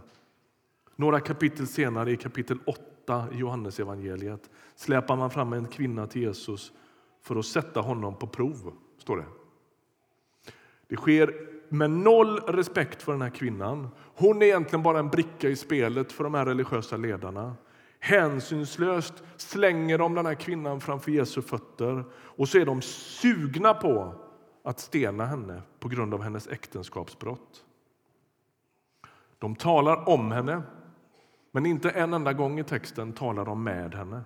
Några 0.97 1.21
kapitel 1.21 1.67
senare, 1.67 2.13
i 2.13 2.17
kapitel 2.17 2.59
8 2.67 3.27
i 3.33 3.37
Johannesevangeliet 3.37 4.51
släpar 4.75 5.17
man 5.17 5.31
fram 5.31 5.53
en 5.53 5.67
kvinna 5.67 6.07
till 6.07 6.23
Jesus 6.23 6.73
för 7.23 7.37
att 7.37 7.47
sätta 7.47 7.81
honom 7.81 8.19
på 8.19 8.27
prov. 8.27 8.73
står 8.99 9.17
Det 9.17 9.25
Det 10.89 10.97
sker 10.97 11.50
med 11.73 11.91
noll 11.91 12.41
respekt 12.41 13.03
för 13.03 13.13
den 13.13 13.23
här 13.23 13.31
kvinnan. 13.31 13.89
Hon 14.15 14.43
är 14.43 14.47
egentligen 14.47 14.83
bara 14.83 14.99
en 14.99 15.09
bricka 15.09 15.49
i 15.49 15.57
spelet 15.57 16.13
för 16.13 16.25
de 16.25 16.35
här 16.35 16.47
religiösa 16.47 16.97
ledarna. 16.97 17.55
Hänsynslöst 18.01 19.15
slänger 19.37 19.99
de 19.99 20.15
den 20.15 20.27
här 20.27 20.35
kvinnan 20.35 20.81
framför 20.81 21.11
Jesu 21.11 21.43
fötter 21.43 22.05
och 22.15 22.49
så 22.49 22.59
är 22.59 22.67
de 22.67 22.83
sugna 22.83 23.75
på 23.75 24.15
att 24.65 24.81
stena 24.81 25.27
henne 25.27 25.63
på 25.81 25.89
grund 25.89 26.15
av 26.15 26.23
hennes 26.23 26.49
äktenskapsbrott. 26.49 27.65
De 29.39 29.57
talar 29.57 30.09
om 30.09 30.33
henne, 30.33 30.63
men 31.53 31.67
inte 31.67 31.91
en 31.91 32.15
enda 32.15 32.33
gång 32.33 32.59
i 32.59 32.65
texten 32.65 33.13
talar 33.13 33.45
de 33.45 33.65
med 33.65 33.95
henne. 33.95 34.23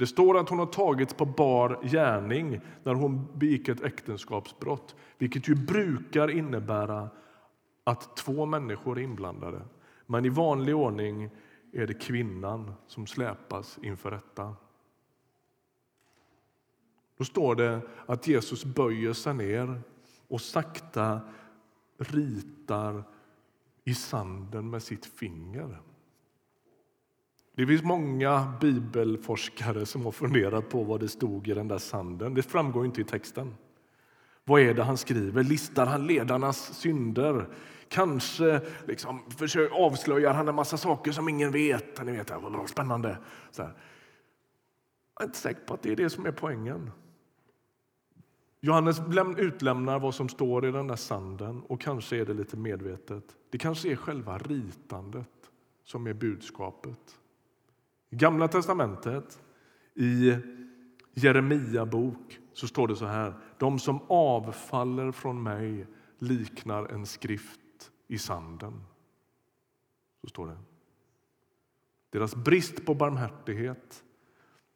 Det 0.00 0.06
står 0.06 0.38
att 0.38 0.48
hon 0.48 0.58
har 0.58 0.66
tagits 0.66 1.14
på 1.14 1.24
bar 1.24 1.78
gärning 1.82 2.60
när 2.82 2.94
hon 2.94 3.38
begick 3.38 3.68
ett 3.68 3.82
äktenskapsbrott 3.82 4.96
vilket 5.18 5.48
ju 5.48 5.54
brukar 5.54 6.30
innebära 6.30 7.08
att 7.84 8.16
två 8.16 8.46
människor 8.46 8.98
är 8.98 9.02
inblandade. 9.02 9.62
Men 10.06 10.24
i 10.24 10.28
vanlig 10.28 10.76
ordning 10.76 11.30
är 11.72 11.86
det 11.86 11.94
kvinnan 11.94 12.72
som 12.86 13.06
släpas 13.06 13.78
inför 13.82 14.10
rätta. 14.10 14.56
Då 17.18 17.24
står 17.24 17.54
det 17.54 17.80
att 18.06 18.26
Jesus 18.26 18.64
böjer 18.64 19.12
sig 19.12 19.34
ner 19.34 19.80
och 20.28 20.40
sakta 20.40 21.20
ritar 21.98 23.04
i 23.84 23.94
sanden 23.94 24.70
med 24.70 24.82
sitt 24.82 25.06
finger. 25.06 25.80
Det 27.60 27.66
finns 27.66 27.82
många 27.82 28.52
bibelforskare 28.60 29.86
som 29.86 30.04
har 30.04 30.12
funderat 30.12 30.68
på 30.68 30.84
vad 30.84 31.00
det 31.00 31.08
stod 31.08 31.48
i 31.48 31.54
den 31.54 31.68
där 31.68 31.78
sanden. 31.78 32.34
Det 32.34 32.42
framgår 32.42 32.86
inte 32.86 33.00
i 33.00 33.04
texten. 33.04 33.54
Vad 34.44 34.60
är 34.60 34.74
det 34.74 34.82
han 34.82 34.96
skriver? 34.96 35.42
Listar 35.42 35.86
han 35.86 36.06
ledarnas 36.06 36.74
synder? 36.74 37.48
Kanske 37.88 38.60
liksom, 38.86 39.20
avslöjar 39.72 40.32
han 40.32 40.48
en 40.48 40.54
massa 40.54 40.76
saker 40.76 41.12
som 41.12 41.28
ingen 41.28 41.52
vet. 41.52 42.04
Ni 42.04 42.12
vet 42.12 42.30
vad 42.30 42.68
spännande. 42.68 43.18
Så 43.50 43.62
här. 43.62 43.72
Jag 45.14 45.22
är 45.22 45.26
inte 45.26 45.38
säker 45.38 45.60
på 45.60 45.74
att 45.74 45.82
det 45.82 45.92
är 45.92 45.96
det 45.96 46.10
som 46.10 46.26
är 46.26 46.32
poängen. 46.32 46.90
Johannes 48.60 49.00
utlämnar 49.36 49.98
vad 49.98 50.14
som 50.14 50.28
står 50.28 50.66
i 50.66 50.70
den 50.70 50.86
där 50.86 50.96
sanden 50.96 51.62
och 51.62 51.80
kanske 51.80 52.16
är 52.16 52.24
det 52.24 52.34
lite 52.34 52.56
medvetet. 52.56 53.24
Det 53.50 53.58
kanske 53.58 53.92
är 53.92 53.96
själva 53.96 54.38
ritandet 54.38 55.50
som 55.84 56.06
är 56.06 56.14
budskapet. 56.14 57.16
I 58.10 58.16
Gamla 58.16 58.48
testamentet, 58.48 59.42
i 59.94 60.36
Jeremia 61.14 61.86
bok, 61.86 62.38
så 62.52 62.66
står 62.66 62.88
det 62.88 62.96
så 62.96 63.06
här. 63.06 63.34
De 63.58 63.78
som 63.78 64.00
avfaller 64.08 65.12
från 65.12 65.42
mig 65.42 65.86
liknar 66.18 66.86
en 66.86 67.06
skrift 67.06 67.90
i 68.08 68.18
sanden. 68.18 68.82
Så 70.20 70.28
står 70.28 70.46
det. 70.46 70.58
Deras 72.10 72.34
brist 72.36 72.86
på 72.86 72.94
barmhärtighet 72.94 74.04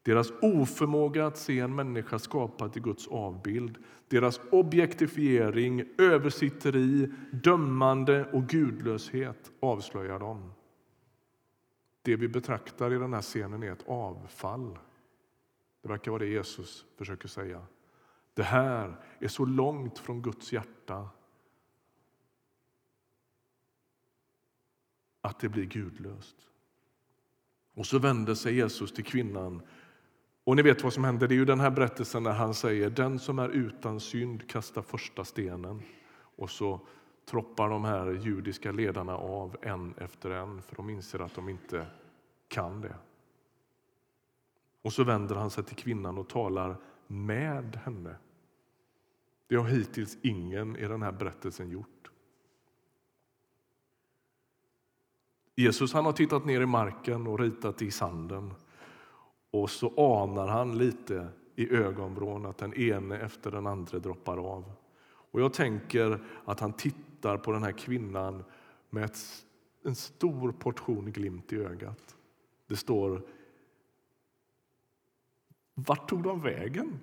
deras 0.05 0.31
oförmåga 0.41 1.27
att 1.27 1.37
se 1.37 1.59
en 1.59 1.75
människa 1.75 2.19
skapad 2.19 2.77
i 2.77 2.79
Guds 2.79 3.07
avbild, 3.07 3.77
deras 4.07 4.39
objektifiering, 4.51 5.83
översitteri, 5.97 7.11
dömande 7.31 8.25
och 8.25 8.47
gudlöshet 8.47 9.51
avslöjar 9.59 10.19
dem. 10.19 10.51
Det 12.05 12.15
vi 12.15 12.27
betraktar 12.27 12.93
i 12.93 12.97
den 12.97 13.13
här 13.13 13.21
scenen 13.21 13.63
är 13.63 13.71
ett 13.71 13.87
avfall. 13.87 14.77
Det 15.81 15.87
verkar 15.87 16.11
vara 16.11 16.19
det 16.19 16.29
Jesus 16.29 16.85
försöker 16.97 17.27
säga. 17.27 17.65
Det 18.33 18.43
här 18.43 19.03
är 19.19 19.27
så 19.27 19.45
långt 19.45 19.99
från 19.99 20.21
Guds 20.21 20.53
hjärta 20.53 21.09
att 25.21 25.39
det 25.39 25.49
blir 25.49 25.65
gudlöst. 25.65 26.35
Och 27.73 27.85
så 27.85 27.99
vänder 27.99 28.35
sig 28.35 28.55
Jesus 28.55 28.93
till 28.93 29.05
kvinnan 29.05 29.61
och 30.43 30.55
ni 30.55 30.61
vet 30.61 30.83
vad 30.83 30.93
som 30.93 31.03
händer. 31.03 31.27
Det 31.27 31.33
är 31.33 31.37
ju 31.37 31.45
den 31.45 31.59
här 31.59 31.71
berättelsen 31.71 32.23
när 32.23 32.31
han 32.31 32.53
säger 32.53 32.89
den 32.89 33.19
som 33.19 33.39
är 33.39 33.49
utan 33.49 33.99
synd 33.99 34.49
kastar 34.49 34.81
första 34.81 35.25
stenen. 35.25 35.81
Och 36.35 36.49
så 36.49 36.87
troppar 37.25 37.69
de 37.69 37.85
här 37.85 38.11
judiska 38.11 38.71
ledarna 38.71 39.17
av 39.17 39.57
en 39.61 39.93
efter 39.97 40.29
en 40.29 40.61
för 40.61 40.75
de 40.75 40.89
inser 40.89 41.19
att 41.19 41.35
de 41.35 41.49
inte 41.49 41.87
kan 42.47 42.81
det. 42.81 42.95
Och 44.81 44.93
så 44.93 45.03
vänder 45.03 45.35
han 45.35 45.49
sig 45.49 45.63
till 45.63 45.75
kvinnan 45.75 46.17
och 46.17 46.27
talar 46.27 46.77
med 47.07 47.75
henne. 47.75 48.15
Det 49.47 49.55
har 49.55 49.67
hittills 49.67 50.17
ingen 50.21 50.75
i 50.75 50.87
den 50.87 51.01
här 51.01 51.11
berättelsen 51.11 51.69
gjort. 51.69 52.11
Jesus 55.55 55.93
han 55.93 56.05
har 56.05 56.13
tittat 56.13 56.45
ner 56.45 56.61
i 56.61 56.65
marken 56.65 57.27
och 57.27 57.39
ritat 57.39 57.81
i 57.81 57.91
sanden 57.91 58.53
och 59.51 59.69
så 59.69 59.93
anar 59.97 60.47
han 60.47 60.77
lite 60.77 61.27
i 61.55 61.69
ögonvrån 61.75 62.45
att 62.45 62.57
den 62.57 62.73
ene 62.73 63.19
efter 63.19 63.51
den 63.51 63.67
andra 63.67 63.99
droppar 63.99 64.37
av. 64.37 64.71
Och 65.31 65.41
jag 65.41 65.53
tänker 65.53 66.23
att 66.45 66.59
han 66.59 66.73
tittar 66.73 67.14
på 67.37 67.51
den 67.51 67.63
här 67.63 67.71
kvinnan 67.71 68.43
med 68.89 69.03
ett, 69.03 69.45
en 69.83 69.95
stor 69.95 70.51
portion 70.51 71.11
glimt 71.11 71.53
i 71.53 71.55
ögat. 71.55 72.15
Det 72.67 72.75
står 72.75 73.21
vart 75.75 76.09
tog 76.09 76.23
de 76.23 76.41
vägen? 76.41 76.99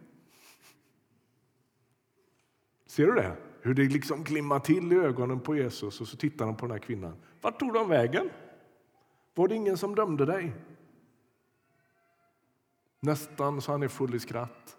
Ser 2.87 3.07
du 3.07 3.13
det? 3.13 3.37
Hur 3.61 3.75
det 3.75 3.83
liksom 3.83 4.25
glimmar 4.25 4.61
till 4.61 4.93
i 4.93 4.97
ögonen 4.97 5.41
på 5.41 5.57
Jesus 5.57 6.01
och 6.01 6.09
så 6.09 6.17
tittar 6.17 6.45
han 6.45 6.57
på 6.57 6.67
den 6.67 6.71
här 6.71 6.79
kvinnan. 6.79 7.17
Vart 7.41 7.59
tog 7.59 7.73
de 7.73 7.89
vägen? 7.89 8.31
Var 9.35 9.49
det 9.49 9.55
ingen 9.55 9.77
som 9.77 9.95
dömde 9.95 10.27
dig? 10.27 10.53
Nästan 13.01 13.63
så 13.63 13.73
han 13.73 13.83
är 13.83 13.89
full 13.89 14.15
i 14.15 14.21
skratt. 14.21 14.77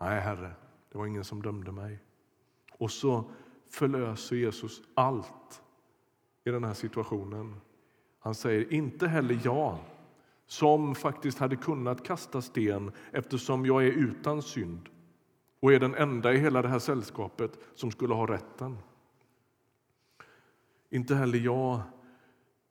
Nej, 0.00 0.20
Herre, 0.20 0.54
det 0.92 0.98
var 0.98 1.06
ingen 1.06 1.24
som 1.24 1.42
dömde 1.42 1.72
mig. 1.72 1.98
Och 2.72 2.90
så 2.90 3.30
förlöser 3.70 4.36
Jesus 4.36 4.82
allt 4.94 5.62
i 6.44 6.50
den 6.50 6.64
här 6.64 6.74
situationen. 6.74 7.54
Han 8.18 8.34
säger 8.34 8.72
inte 8.72 9.08
heller 9.08 9.40
jag 9.44 9.78
som 10.46 10.94
faktiskt 10.94 11.38
hade 11.38 11.56
kunnat 11.56 12.04
kasta 12.04 12.42
sten 12.42 12.92
eftersom 13.12 13.66
jag 13.66 13.86
är 13.86 13.90
utan 13.90 14.42
synd 14.42 14.88
och 15.60 15.72
är 15.72 15.80
den 15.80 15.94
enda 15.94 16.32
i 16.32 16.38
hela 16.38 16.62
det 16.62 16.68
här 16.68 16.78
sällskapet 16.78 17.58
som 17.74 17.90
skulle 17.90 18.14
ha 18.14 18.26
rätten. 18.26 18.78
Inte 20.90 21.14
heller 21.14 21.38
jag 21.38 21.80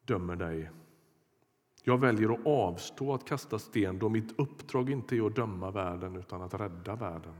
dömer 0.06 0.36
dig. 0.36 0.72
Jag 1.84 1.98
väljer 1.98 2.34
att 2.34 2.46
avstå 2.46 3.14
att 3.14 3.26
kasta 3.26 3.60
sten 3.60 4.00
då 4.00 4.10
mitt 4.10 4.40
uppdrag 4.40 4.90
inte 4.90 5.16
är 5.16 5.28
att 5.28 5.36
döma 5.36 5.72
världen 5.72 6.16
utan 6.16 6.42
att 6.42 6.54
rädda 6.54 6.96
världen. 6.96 7.36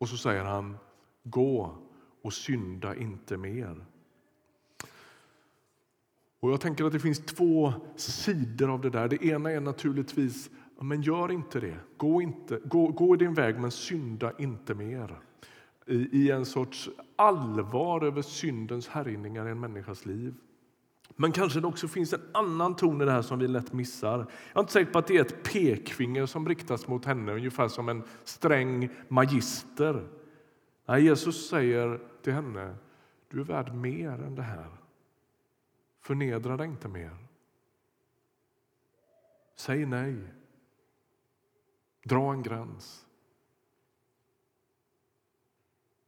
Och 0.00 0.08
så 0.08 0.16
säger 0.16 0.44
han, 0.44 0.76
gå 1.22 1.78
och 2.22 2.32
synda 2.32 2.94
inte 2.94 3.36
mer. 3.36 3.84
Och 6.40 6.50
jag 6.50 6.60
tänker 6.60 6.84
att 6.84 6.92
det 6.92 7.00
finns 7.00 7.18
två 7.18 7.72
sidor 7.96 8.70
av 8.70 8.80
det 8.80 8.90
där. 8.90 9.08
Det 9.08 9.24
ena 9.24 9.50
är 9.50 9.60
naturligtvis, 9.60 10.50
men 10.80 11.02
gör 11.02 11.32
inte 11.32 11.60
det. 11.60 11.76
Gå, 11.96 12.22
inte, 12.22 12.60
gå, 12.64 12.88
gå 12.88 13.16
din 13.16 13.34
väg, 13.34 13.60
men 13.60 13.70
synda 13.70 14.32
inte 14.38 14.74
mer. 14.74 15.20
I, 15.86 15.94
I 15.94 16.30
en 16.30 16.46
sorts 16.46 16.90
allvar 17.16 18.04
över 18.04 18.22
syndens 18.22 18.88
härjningar 18.88 19.48
i 19.48 19.50
en 19.50 19.60
människas 19.60 20.06
liv. 20.06 20.34
Men 21.16 21.32
kanske 21.32 21.60
det 21.60 21.66
också 21.66 21.88
finns 21.88 22.12
en 22.12 22.20
annan 22.32 22.76
ton 22.76 23.02
i 23.02 23.04
det 23.04 23.12
här 23.12 23.22
som 23.22 23.38
vi 23.38 23.48
lätt 23.48 23.72
missar. 23.72 24.18
Jag 24.18 24.56
är 24.56 24.60
inte 24.60 24.72
säker 24.72 24.92
på 24.92 24.98
att 24.98 25.06
det 25.06 25.16
är 25.16 25.20
ett 25.20 25.42
pekfinger 25.52 26.26
som 26.26 26.48
riktas 26.48 26.88
mot 26.88 27.04
henne, 27.04 27.32
ungefär 27.32 27.68
som 27.68 27.88
en 27.88 28.02
sträng 28.24 28.90
magister. 29.08 30.08
Nej, 30.86 31.04
Jesus 31.04 31.48
säger 31.48 32.00
till 32.22 32.32
henne, 32.32 32.74
du 33.28 33.40
är 33.40 33.44
värd 33.44 33.74
mer 33.74 34.10
än 34.10 34.34
det 34.34 34.42
här. 34.42 34.68
Förnedra 36.00 36.56
dig 36.56 36.66
inte 36.66 36.88
mer. 36.88 37.16
Säg 39.56 39.86
nej. 39.86 40.16
Dra 42.04 42.32
en 42.32 42.42
gräns. 42.42 43.06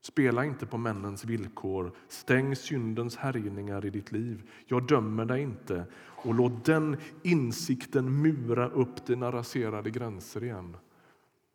Spela 0.03 0.45
inte 0.45 0.67
på 0.67 0.79
männens 0.79 1.25
villkor. 1.25 1.93
Stäng 2.09 2.57
syndens 2.57 3.17
härjningar 3.17 3.87
i 3.87 3.91
ditt 3.91 4.13
liv. 4.13 4.51
Jag 4.67 4.87
dömer 4.87 5.25
dig 5.25 5.43
inte. 5.43 5.85
Och 5.95 6.35
låt 6.35 6.65
den 6.65 6.97
insikten 7.23 8.23
mura 8.23 8.69
upp 8.69 9.07
dina 9.07 9.33
raserade 9.33 9.91
gränser 9.91 10.45
igen. 10.45 10.77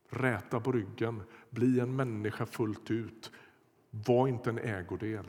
Räta 0.09 0.59
på 0.59 0.71
ryggen. 0.71 1.21
Bli 1.49 1.79
en 1.79 1.95
människa 1.95 2.45
fullt 2.45 2.91
ut. 2.91 3.31
Var 3.89 4.27
inte 4.27 4.49
en 4.49 4.59
ägodel. 4.59 5.25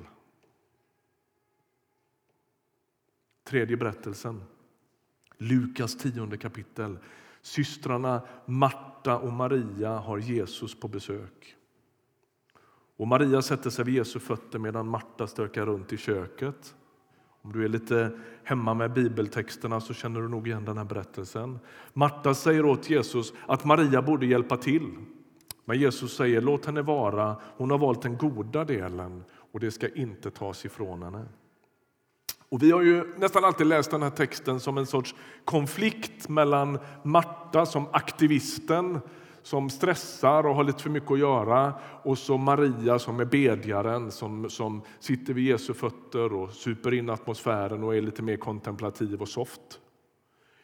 Tredje 3.44 3.76
berättelsen, 3.76 4.42
Lukas 5.36 5.96
tionde 5.96 6.36
kapitel. 6.36 6.98
Systrarna 7.42 8.22
Marta 8.46 9.18
och 9.18 9.32
Maria 9.32 9.98
har 9.98 10.18
Jesus 10.18 10.80
på 10.80 10.88
besök. 10.88 11.57
Och 12.98 13.08
Maria 13.08 13.42
sätter 13.42 13.70
sig 13.70 13.84
vid 13.84 13.94
Jesu 13.94 14.18
fötter 14.18 14.58
medan 14.58 14.88
Marta 14.88 15.26
stökar 15.26 15.66
runt 15.66 15.92
i 15.92 15.96
köket. 15.96 16.74
Om 17.42 17.52
du 17.52 17.64
är 17.64 17.68
lite 17.68 18.10
hemma 18.44 18.74
med 18.74 18.92
bibeltexterna 18.92 19.80
så 19.80 19.94
känner 19.94 20.20
du 20.20 20.28
nog 20.28 20.48
igen 20.48 20.64
den 20.64 20.78
här 20.78 20.84
berättelsen. 20.84 21.58
Marta 21.92 22.34
säger 22.34 22.64
åt 22.64 22.90
Jesus 22.90 23.32
att 23.46 23.64
Maria 23.64 24.02
borde 24.02 24.26
hjälpa 24.26 24.56
till. 24.56 24.90
Men 25.64 25.78
Jesus 25.78 26.16
säger 26.16 26.40
låt 26.40 26.66
henne 26.66 26.82
vara, 26.82 27.36
hon 27.56 27.70
har 27.70 27.78
valt 27.78 28.02
den 28.02 28.16
goda 28.16 28.64
delen 28.64 29.24
och 29.52 29.60
det 29.60 29.70
ska 29.70 29.88
inte 29.88 30.30
tas 30.30 30.64
ifrån 30.64 31.02
henne. 31.02 31.24
Och 32.48 32.62
vi 32.62 32.70
har 32.70 32.82
ju 32.82 33.18
nästan 33.18 33.44
alltid 33.44 33.66
läst 33.66 33.90
den 33.90 34.02
här 34.02 34.10
texten 34.10 34.60
som 34.60 34.78
en 34.78 34.86
sorts 34.86 35.14
konflikt 35.44 36.28
mellan 36.28 36.78
Marta 37.02 37.66
som 37.66 37.86
aktivisten 37.92 39.00
som 39.48 39.70
stressar 39.70 40.46
och 40.46 40.54
har 40.54 40.64
lite 40.64 40.82
för 40.82 40.90
mycket 40.90 41.10
att 41.10 41.18
göra 41.18 41.74
och 42.02 42.18
så 42.18 42.36
Maria 42.36 42.98
som 42.98 43.20
är 43.20 43.24
bedjaren 43.24 44.10
som, 44.10 44.50
som 44.50 44.82
sitter 44.98 45.34
vid 45.34 45.44
Jesu 45.44 45.74
fötter 45.74 46.32
och 46.32 46.50
super 46.50 46.94
in 46.94 47.10
atmosfären 47.10 47.84
och 47.84 47.96
är 47.96 48.02
lite 48.02 48.22
mer 48.22 48.36
kontemplativ 48.36 49.22
och 49.22 49.28
soft. 49.28 49.60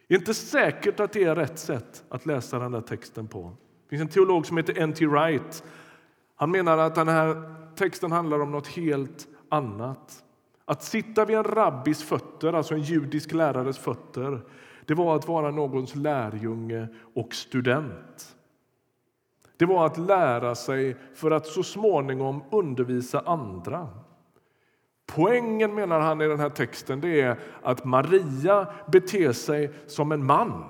Det 0.09 0.15
är 0.15 0.19
inte 0.19 0.35
säkert 0.35 1.01
att 1.01 1.13
det 1.13 1.25
är 1.25 1.37
rätt 1.37 1.59
sätt 1.59 2.05
att 2.09 2.27
läsa 2.27 2.59
den 2.59 2.73
där 2.73 2.81
texten 2.81 3.29
på. 3.29 3.53
Det 3.85 3.89
finns 3.89 4.03
en 4.03 4.09
teolog 4.09 4.47
som 4.47 4.57
heter 4.57 4.79
N.T. 4.79 5.07
Wright. 5.07 5.65
Han 6.37 6.51
menar 6.51 6.79
att 6.79 6.95
den 6.95 7.09
här 7.09 7.55
texten 7.77 8.13
handlar 8.13 8.41
om 8.41 8.53
något 8.53 8.67
helt 8.67 9.29
annat. 9.49 10.25
Att 10.65 10.83
sitta 10.83 11.25
vid 11.25 11.37
en 11.37 11.45
rabbis 11.45 12.03
fötter, 12.03 12.53
alltså 12.53 12.75
en 12.75 12.83
judisk 12.83 13.33
lärares 13.33 13.79
fötter, 13.79 14.41
det 14.87 14.95
var 14.95 15.17
att 15.17 15.29
vara 15.29 15.51
någons 15.51 15.95
lärjunge 15.95 16.89
och 17.15 17.35
student. 17.35 18.35
Det 19.57 19.67
var 19.67 19.87
att 19.87 19.99
lära 19.99 20.55
sig 20.55 20.97
för 21.15 21.31
att 21.31 21.47
så 21.47 21.63
småningom 21.63 22.43
undervisa 22.51 23.21
andra. 23.21 23.89
Poängen, 25.07 25.75
menar 25.75 26.01
han 26.01 26.21
i 26.21 26.29
den 26.29 26.41
här 26.41 26.51
texten, 26.51 27.01
det 27.01 27.21
är 27.21 27.39
att 27.63 27.85
Maria 27.85 28.67
beter 28.87 29.33
sig 29.33 29.71
som 29.87 30.13
en 30.13 30.27
man. 30.27 30.65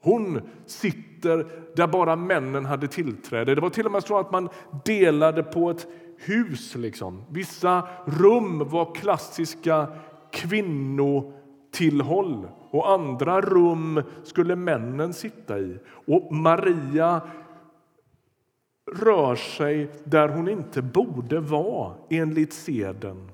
Hon 0.00 0.40
sitter 0.66 1.46
där 1.76 1.86
bara 1.86 2.16
männen 2.16 2.64
hade 2.64 2.88
tillträde. 2.88 3.54
Det 3.54 3.60
var 3.60 3.70
till 3.70 3.86
och 3.86 3.92
med 3.92 4.02
så 4.02 4.18
att 4.18 4.32
man 4.32 4.48
delade 4.84 5.42
på 5.42 5.70
ett 5.70 5.86
hus. 6.16 6.74
Liksom. 6.74 7.24
Vissa 7.30 7.88
rum 8.06 8.68
var 8.68 8.94
klassiska 8.94 9.86
Tillhåll 11.70 12.48
och 12.70 12.90
andra 12.90 13.40
rum 13.40 14.02
skulle 14.22 14.56
männen 14.56 15.14
sitta 15.14 15.58
i. 15.58 15.78
Och 16.06 16.32
Maria 16.34 17.20
rör 18.92 19.36
sig 19.36 19.90
där 20.04 20.28
hon 20.28 20.48
inte 20.48 20.82
borde 20.82 21.40
vara 21.40 21.94
enligt 22.10 22.52
seden. 22.52 23.30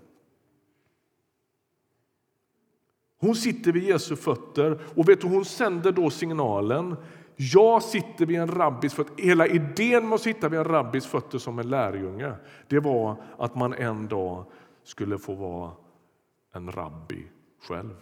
Hon 3.20 3.35
sitter 3.35 3.73
vid 3.73 3.83
Jesu 3.83 4.16
fötter 4.16 4.79
och 4.97 5.09
vet 5.09 5.20
du, 5.20 5.29
hon 5.29 5.44
sänder 5.44 5.92
då 5.92 6.11
signalen 6.11 6.97
jag 7.37 7.83
sitter 7.83 8.27
vid 8.27 8.38
en 8.38 8.49
rabbis 8.49 8.94
fötter. 8.94 9.23
Hela 9.23 9.47
idén 9.47 10.09
med 10.09 10.14
att 10.14 10.20
sitta 10.20 10.49
vid 10.49 10.59
en 10.59 10.64
rabbis 10.64 11.07
fötter 11.07 11.38
som 11.38 11.59
en 11.59 11.70
lärjunge 11.70 12.33
det 12.68 12.81
var 12.81 13.16
att 13.38 13.55
man 13.55 13.75
en 13.75 14.09
dag 14.09 14.44
skulle 14.83 15.18
få 15.18 15.35
vara 15.35 15.70
en 16.53 16.73
rabbi 16.73 17.27
själv. 17.68 17.94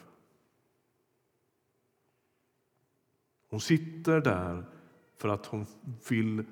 Hon 3.53 3.61
sitter 3.61 4.21
där 4.21 4.65
för 5.17 5.29
att 5.29 5.47
hon 5.47 5.67
vill 6.09 6.45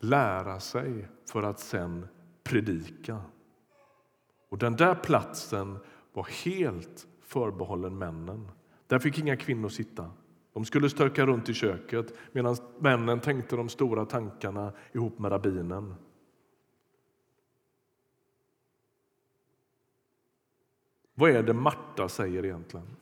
lära 0.00 0.60
sig 0.60 1.08
för 1.30 1.42
att 1.42 1.60
sen 1.60 2.08
predika. 2.42 3.22
Och 4.48 4.58
Den 4.58 4.76
där 4.76 4.94
platsen 4.94 5.78
var 6.12 6.28
helt 6.44 7.06
förbehållen 7.20 7.98
männen. 7.98 8.48
Där 8.86 8.98
fick 8.98 9.18
inga 9.18 9.36
kvinnor 9.36 9.68
sitta. 9.68 10.10
De 10.52 10.64
skulle 10.64 10.90
stöka 10.90 11.26
runt 11.26 11.48
i 11.48 11.54
köket 11.54 12.14
medan 12.32 12.56
männen 12.78 13.20
tänkte 13.20 13.56
de 13.56 13.68
stora 13.68 14.06
tankarna 14.06 14.72
ihop 14.92 15.18
med 15.18 15.32
rabbinen. 15.32 15.94
Vad 21.14 21.30
är 21.30 21.42
det 21.42 21.54
Marta 21.54 22.08
säger 22.08 22.44
egentligen? 22.44 22.96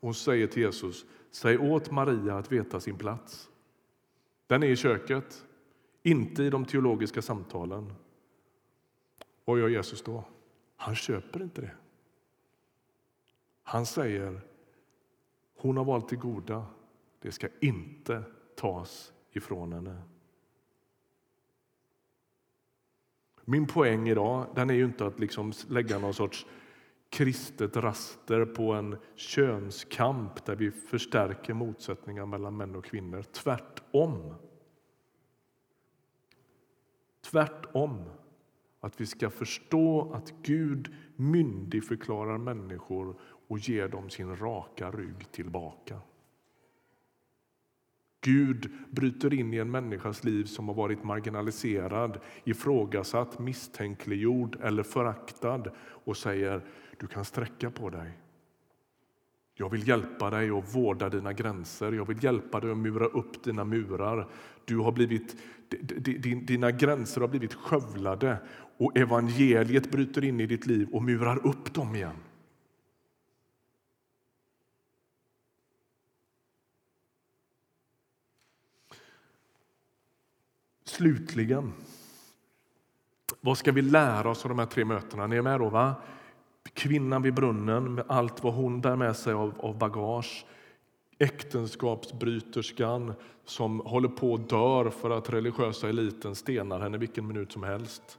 Hon 0.00 0.14
säger 0.14 0.46
till 0.46 0.62
Jesus, 0.62 1.06
säg 1.30 1.58
åt 1.58 1.90
Maria 1.90 2.38
att 2.38 2.52
veta 2.52 2.80
sin 2.80 2.98
plats. 2.98 3.50
Den 4.46 4.62
är 4.62 4.66
i 4.66 4.76
köket, 4.76 5.46
inte 6.02 6.42
i 6.42 6.50
de 6.50 6.64
teologiska 6.64 7.22
samtalen. 7.22 7.92
Vad 9.44 9.58
gör 9.58 9.68
Jesus 9.68 10.02
då? 10.02 10.24
Han 10.76 10.94
köper 10.94 11.42
inte 11.42 11.60
det. 11.60 11.74
Han 13.62 13.86
säger 13.86 14.40
hon 15.56 15.76
har 15.76 15.84
valt 15.84 16.08
det 16.08 16.16
goda. 16.16 16.66
Det 17.20 17.32
ska 17.32 17.48
inte 17.60 18.22
tas 18.54 19.12
ifrån 19.32 19.72
henne. 19.72 20.02
Min 23.44 23.66
poäng 23.66 24.08
idag 24.08 24.46
den 24.54 24.70
är 24.70 24.74
ju 24.74 24.84
inte 24.84 25.06
att 25.06 25.20
liksom 25.20 25.52
lägga 25.68 25.98
någon 25.98 26.14
sorts 26.14 26.46
kristet 27.16 27.76
raster 27.76 28.44
på 28.44 28.72
en 28.72 28.96
könskamp 29.14 30.44
där 30.44 30.56
vi 30.56 30.70
förstärker 30.70 31.54
motsättningar 31.54 32.26
mellan 32.26 32.56
män 32.56 32.76
och 32.76 32.84
kvinnor. 32.84 33.22
Tvärtom. 33.22 34.34
Tvärtom. 37.20 38.04
Att 38.80 39.00
vi 39.00 39.06
ska 39.06 39.30
förstå 39.30 40.12
att 40.12 40.34
Gud 40.42 40.94
myndigförklarar 41.16 42.38
människor 42.38 43.16
och 43.48 43.58
ger 43.58 43.88
dem 43.88 44.10
sin 44.10 44.36
raka 44.36 44.90
rygg 44.90 45.32
tillbaka. 45.32 46.00
Gud 48.26 48.70
bryter 48.90 49.34
in 49.34 49.54
i 49.54 49.56
en 49.56 49.70
människas 49.70 50.24
liv 50.24 50.44
som 50.44 50.68
har 50.68 50.74
varit 50.74 51.04
marginaliserad, 51.04 52.20
ifrågasatt, 52.44 53.38
misstänkliggjord 53.38 54.58
eller 54.62 54.82
föraktad 54.82 55.64
och 55.78 56.16
säger 56.16 56.64
du 57.00 57.06
kan 57.06 57.24
sträcka 57.24 57.70
på 57.70 57.90
dig. 57.90 58.18
Jag 59.54 59.70
vill 59.70 59.88
hjälpa 59.88 60.30
dig 60.30 60.50
att 60.50 60.76
vårda 60.76 61.08
dina 61.08 61.32
gränser, 61.32 61.92
jag 61.92 62.08
vill 62.08 62.24
hjälpa 62.24 62.60
dig 62.60 62.70
att 62.70 62.78
mura 62.78 63.06
upp 63.06 63.44
dina 63.44 63.64
murar. 63.64 64.28
Du 64.64 64.78
har 64.78 64.92
blivit, 64.92 65.36
dina 66.46 66.70
gränser 66.70 67.20
har 67.20 67.28
blivit 67.28 67.54
skövlade 67.54 68.38
och 68.78 68.96
evangeliet 68.96 69.90
bryter 69.90 70.24
in 70.24 70.40
i 70.40 70.46
ditt 70.46 70.66
liv 70.66 70.88
och 70.92 71.02
murar 71.02 71.46
upp 71.46 71.74
dem 71.74 71.94
igen. 71.94 72.16
Slutligen, 80.96 81.72
vad 83.40 83.58
ska 83.58 83.72
vi 83.72 83.82
lära 83.82 84.30
oss 84.30 84.44
av 84.44 84.48
de 84.48 84.58
här 84.58 84.66
tre 84.66 84.84
mötena? 84.84 85.26
Ni 85.26 85.36
är 85.36 85.42
med 85.42 85.60
då, 85.60 85.68
va? 85.68 85.94
Kvinnan 86.74 87.22
vid 87.22 87.34
brunnen 87.34 87.94
med 87.94 88.04
allt 88.08 88.44
vad 88.44 88.54
hon 88.54 88.80
bär 88.80 88.96
med 88.96 89.16
sig 89.16 89.32
av, 89.32 89.54
av 89.58 89.78
bagage. 89.78 90.46
Äktenskapsbryterskan 91.18 93.12
som 93.44 93.80
håller 93.80 94.08
på 94.08 94.34
att 94.34 94.48
dör 94.48 94.90
för 94.90 95.10
att 95.10 95.30
religiösa 95.30 95.88
eliten 95.88 96.34
stenar 96.34 96.80
henne 96.80 96.98
vilken 96.98 97.26
minut 97.26 97.52
som 97.52 97.62
helst. 97.62 98.18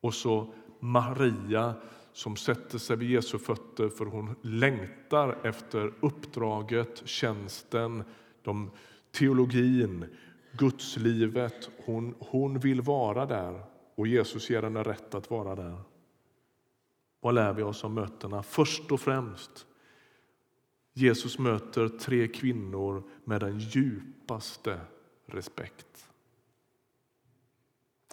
Och 0.00 0.14
så 0.14 0.52
Maria 0.80 1.74
som 2.12 2.36
sätter 2.36 2.78
sig 2.78 2.96
vid 2.96 3.10
Jesu 3.10 3.38
fötter 3.38 3.88
för 3.88 4.06
hon 4.06 4.34
längtar 4.42 5.38
efter 5.42 5.92
uppdraget, 6.00 7.02
tjänsten, 7.04 8.04
de, 8.42 8.70
teologin, 9.12 10.04
gudslivet. 10.52 11.70
Hon, 11.84 12.14
hon 12.18 12.58
vill 12.58 12.80
vara 12.80 13.26
där 13.26 13.62
och 13.94 14.06
Jesus 14.06 14.50
ger 14.50 14.62
henne 14.62 14.82
rätt 14.82 15.14
att 15.14 15.30
vara 15.30 15.54
där. 15.54 15.82
Vad 17.20 17.34
lär 17.34 17.52
vi 17.52 17.62
oss 17.62 17.84
av 17.84 17.90
mötena? 17.90 18.42
Först 18.42 18.92
och 18.92 19.00
främst 19.00 19.66
Jesus 20.92 21.38
möter 21.38 21.88
tre 21.88 22.28
kvinnor 22.28 23.02
med 23.24 23.40
den 23.40 23.58
djupaste 23.58 24.80
respekt. 25.26 26.06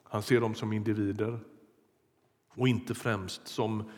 Han 0.04 0.24
ser 0.24 0.42
dem 0.42 0.56
som 0.56 0.74
individer 0.74 1.40
och 2.50 2.68
inte 2.68 2.96
främst 2.96 3.48
som 3.48 3.92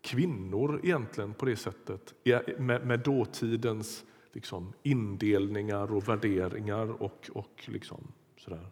kvinnor 0.00 0.80
egentligen 0.82 1.34
på 1.34 1.46
det 1.46 1.56
sättet 1.56 2.14
med, 2.58 2.86
med 2.86 3.00
dåtidens 3.00 4.04
liksom, 4.32 4.72
indelningar 4.82 5.92
och 5.92 6.08
värderingar 6.08 7.02
och, 7.02 7.30
och 7.34 7.64
liksom, 7.66 8.12
sådär. 8.36 8.66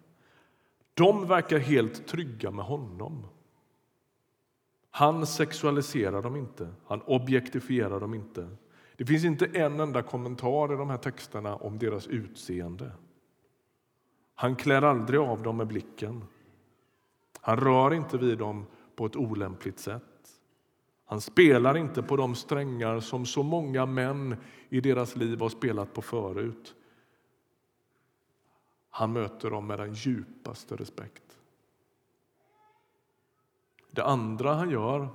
De 0.95 1.27
verkar 1.27 1.59
helt 1.59 2.07
trygga 2.07 2.51
med 2.51 2.65
honom. 2.65 3.27
Han 4.91 5.27
sexualiserar 5.27 6.23
dem 6.23 6.37
inte, 6.37 6.69
han 6.87 7.03
objektifierar 7.03 8.01
dem 8.01 8.15
inte. 8.15 8.49
Det 8.97 9.07
finns 9.07 9.25
inte 9.25 9.47
en 9.47 9.81
enda 9.81 10.03
kommentar 10.03 10.73
i 10.73 10.77
de 10.77 10.91
här 10.91 10.97
texterna 10.97 11.57
om 11.57 11.79
deras 11.79 12.07
utseende. 12.07 12.91
Han 14.35 14.57
klär 14.57 14.83
aldrig 14.83 15.21
av 15.21 15.43
dem 15.43 15.57
med 15.57 15.67
blicken. 15.67 16.25
Han 17.41 17.57
rör 17.57 17.95
inte 17.95 18.19
vid 18.19 18.39
dem 18.39 18.67
på 18.97 19.07
ett 19.07 19.17
olämpligt 19.17 19.79
sätt. 19.79 20.03
Han 21.11 21.21
spelar 21.21 21.77
inte 21.77 22.03
på 22.03 22.17
de 22.17 22.35
strängar 22.35 23.01
som 23.01 23.27
så 23.27 23.43
många 23.43 23.87
män 23.87 24.37
i 24.69 24.81
deras 24.81 25.17
liv 25.17 25.41
har 25.41 25.49
spelat 25.49 25.93
på 25.93 26.03
förut. 26.03 26.75
Han 28.91 29.13
möter 29.13 29.51
dem 29.51 29.67
med 29.67 29.79
den 29.79 29.95
djupaste 29.95 30.77
respekt. 30.77 31.39
Det 33.91 34.05
andra 34.05 34.55
han 34.55 34.71
gör 34.71 35.09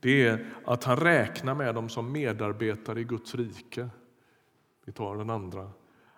det 0.00 0.26
är 0.26 0.46
att 0.64 0.84
han 0.84 0.96
räknar 0.96 1.54
med 1.54 1.74
dem 1.74 1.88
som 1.88 2.12
medarbetare 2.12 3.00
i 3.00 3.04
Guds 3.04 3.34
rike. 3.34 3.88
Vi 4.84 4.92
tar 4.92 5.16
den 5.16 5.30
andra. 5.30 5.70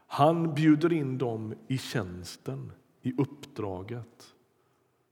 Han 0.06 0.54
bjuder 0.54 0.92
in 0.92 1.18
dem 1.18 1.54
i 1.68 1.78
tjänsten, 1.78 2.72
i 3.02 3.14
uppdraget. 3.18 4.34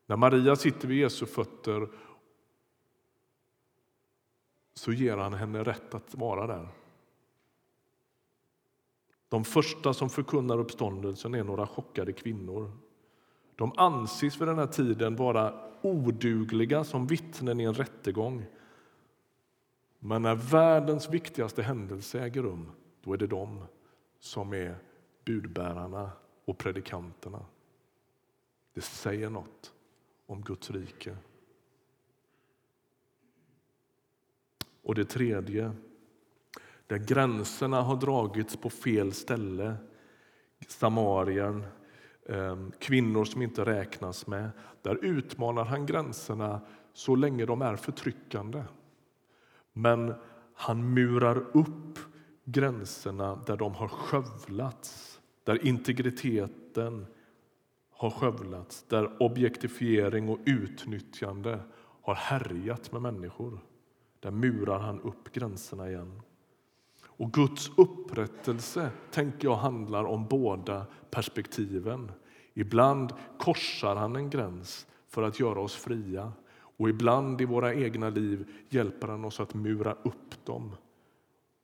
När 0.07 0.17
Maria 0.17 0.57
sitter 0.57 0.89
vid 0.89 0.99
Jesu 0.99 1.27
fötter 1.27 1.89
så 4.81 4.93
ger 4.93 5.17
han 5.17 5.35
henne 5.35 5.65
rätt 5.65 5.95
att 5.95 6.15
vara 6.15 6.47
där. 6.47 6.69
De 9.29 9.45
första 9.45 9.95
som 9.95 10.11
förkunnar 10.11 10.59
uppståndelsen 10.59 11.35
är 11.35 11.45
några 11.45 11.67
chockade 11.67 12.13
kvinnor. 12.13 12.73
De 13.55 13.73
anses 13.77 14.41
vid 14.41 14.49
den 14.49 14.59
här 14.59 14.67
tiden 14.67 15.17
vara 15.17 15.55
odugliga 15.83 16.85
som 16.85 17.07
vittnen 17.07 17.61
i 17.61 17.65
en 17.65 17.75
rättegång. 17.75 18.45
Men 19.99 20.23
när 20.23 20.35
världens 20.35 21.11
viktigaste 21.11 21.63
händelse 21.63 22.21
äger 22.21 22.43
rum, 22.43 22.71
då 23.03 23.13
är 23.13 23.17
det 23.17 23.27
de 23.27 23.65
som 24.19 24.53
är 24.53 24.77
budbärarna 25.25 26.11
och 26.45 26.59
predikanterna. 26.59 27.45
Det 28.75 28.81
säger 28.81 29.31
något 29.31 29.73
om 30.27 30.43
Guds 30.43 30.71
rike. 30.71 31.17
Och 34.83 34.95
det 34.95 35.05
tredje, 35.05 35.73
där 36.87 36.99
gränserna 36.99 37.83
har 37.83 37.97
dragits 37.97 38.57
på 38.57 38.71
fel 38.71 39.13
ställe. 39.13 39.77
Samarien, 40.69 41.65
ehm, 42.29 42.73
kvinnor 42.79 43.25
som 43.25 43.43
inte 43.43 43.65
räknas 43.65 44.27
med. 44.27 44.51
Där 44.83 45.05
utmanar 45.05 45.65
han 45.65 45.87
gränserna 45.87 46.61
så 46.93 47.15
länge 47.15 47.47
de 47.47 47.63
är 47.63 47.77
förtryckande. 47.77 48.65
Men 49.73 50.15
han 50.55 50.95
murar 50.95 51.57
upp 51.57 51.99
gränserna 52.45 53.37
där 53.47 53.57
de 53.57 53.75
har 53.75 53.89
skövlats, 53.89 55.21
där 55.45 55.67
integriteten 55.67 57.07
har 57.91 58.11
skövlats, 58.11 58.85
där 58.89 59.23
objektifiering 59.23 60.29
och 60.29 60.39
utnyttjande 60.45 61.61
har 62.03 62.15
härjat 62.15 62.93
med 62.93 63.03
människor. 63.03 63.61
Där 64.21 64.31
murar 64.31 64.79
han 64.79 65.01
upp 65.01 65.33
gränserna 65.33 65.91
igen. 65.91 66.23
Och 67.07 67.33
Guds 67.33 67.71
upprättelse 67.77 68.91
tänker 69.11 69.49
jag 69.49 69.57
handlar 69.57 70.05
om 70.05 70.27
båda 70.27 70.87
perspektiven. 71.11 72.13
Ibland 72.55 73.13
korsar 73.39 73.97
han 73.97 74.17
en 74.17 74.31
gräns 74.31 74.87
för 75.09 75.23
att 75.23 75.41
göra 75.41 75.61
oss 75.61 75.75
fria 75.75 76.33
och 76.81 76.89
ibland 76.89 77.41
i 77.41 77.45
våra 77.45 77.75
egna 77.75 78.11
liv 78.11 78.53
hjälper 78.69 79.09
han 79.09 79.25
oss 79.25 79.41
att 79.41 79.55
mura 79.55 79.93
upp 80.03 80.45
dem 80.45 80.77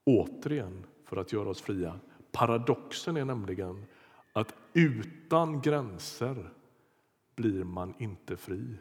återigen 0.04 0.84
för 1.04 1.16
att 1.16 1.32
göra 1.32 1.48
oss 1.48 1.60
fria. 1.60 2.00
Paradoxen 2.32 3.16
är 3.16 3.24
nämligen 3.24 3.84
att 4.32 4.54
utan 4.72 5.60
gränser 5.60 6.50
blir 7.34 7.64
man 7.64 7.94
inte 7.98 8.36
fri. 8.36 8.76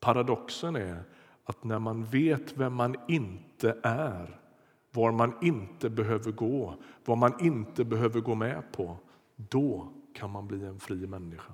Paradoxen 0.00 0.76
är 0.76 1.02
att 1.44 1.64
när 1.64 1.78
man 1.78 2.04
vet 2.04 2.56
vem 2.56 2.74
man 2.74 2.96
inte 3.08 3.78
är 3.82 4.40
var 4.90 5.12
man 5.12 5.34
inte 5.42 5.90
behöver 5.90 6.32
gå, 6.32 6.74
vad 7.04 7.18
man 7.18 7.40
inte 7.40 7.84
behöver 7.84 8.20
gå 8.20 8.34
med 8.34 8.72
på 8.72 8.96
då 9.36 9.92
kan 10.14 10.30
man 10.30 10.48
bli 10.48 10.64
en 10.64 10.80
fri 10.80 11.06
människa. 11.06 11.52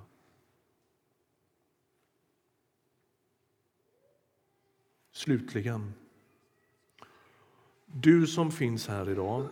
Slutligen, 5.13 5.93
du 7.87 8.27
som 8.27 8.51
finns 8.51 8.89
här 8.89 9.09
idag 9.09 9.47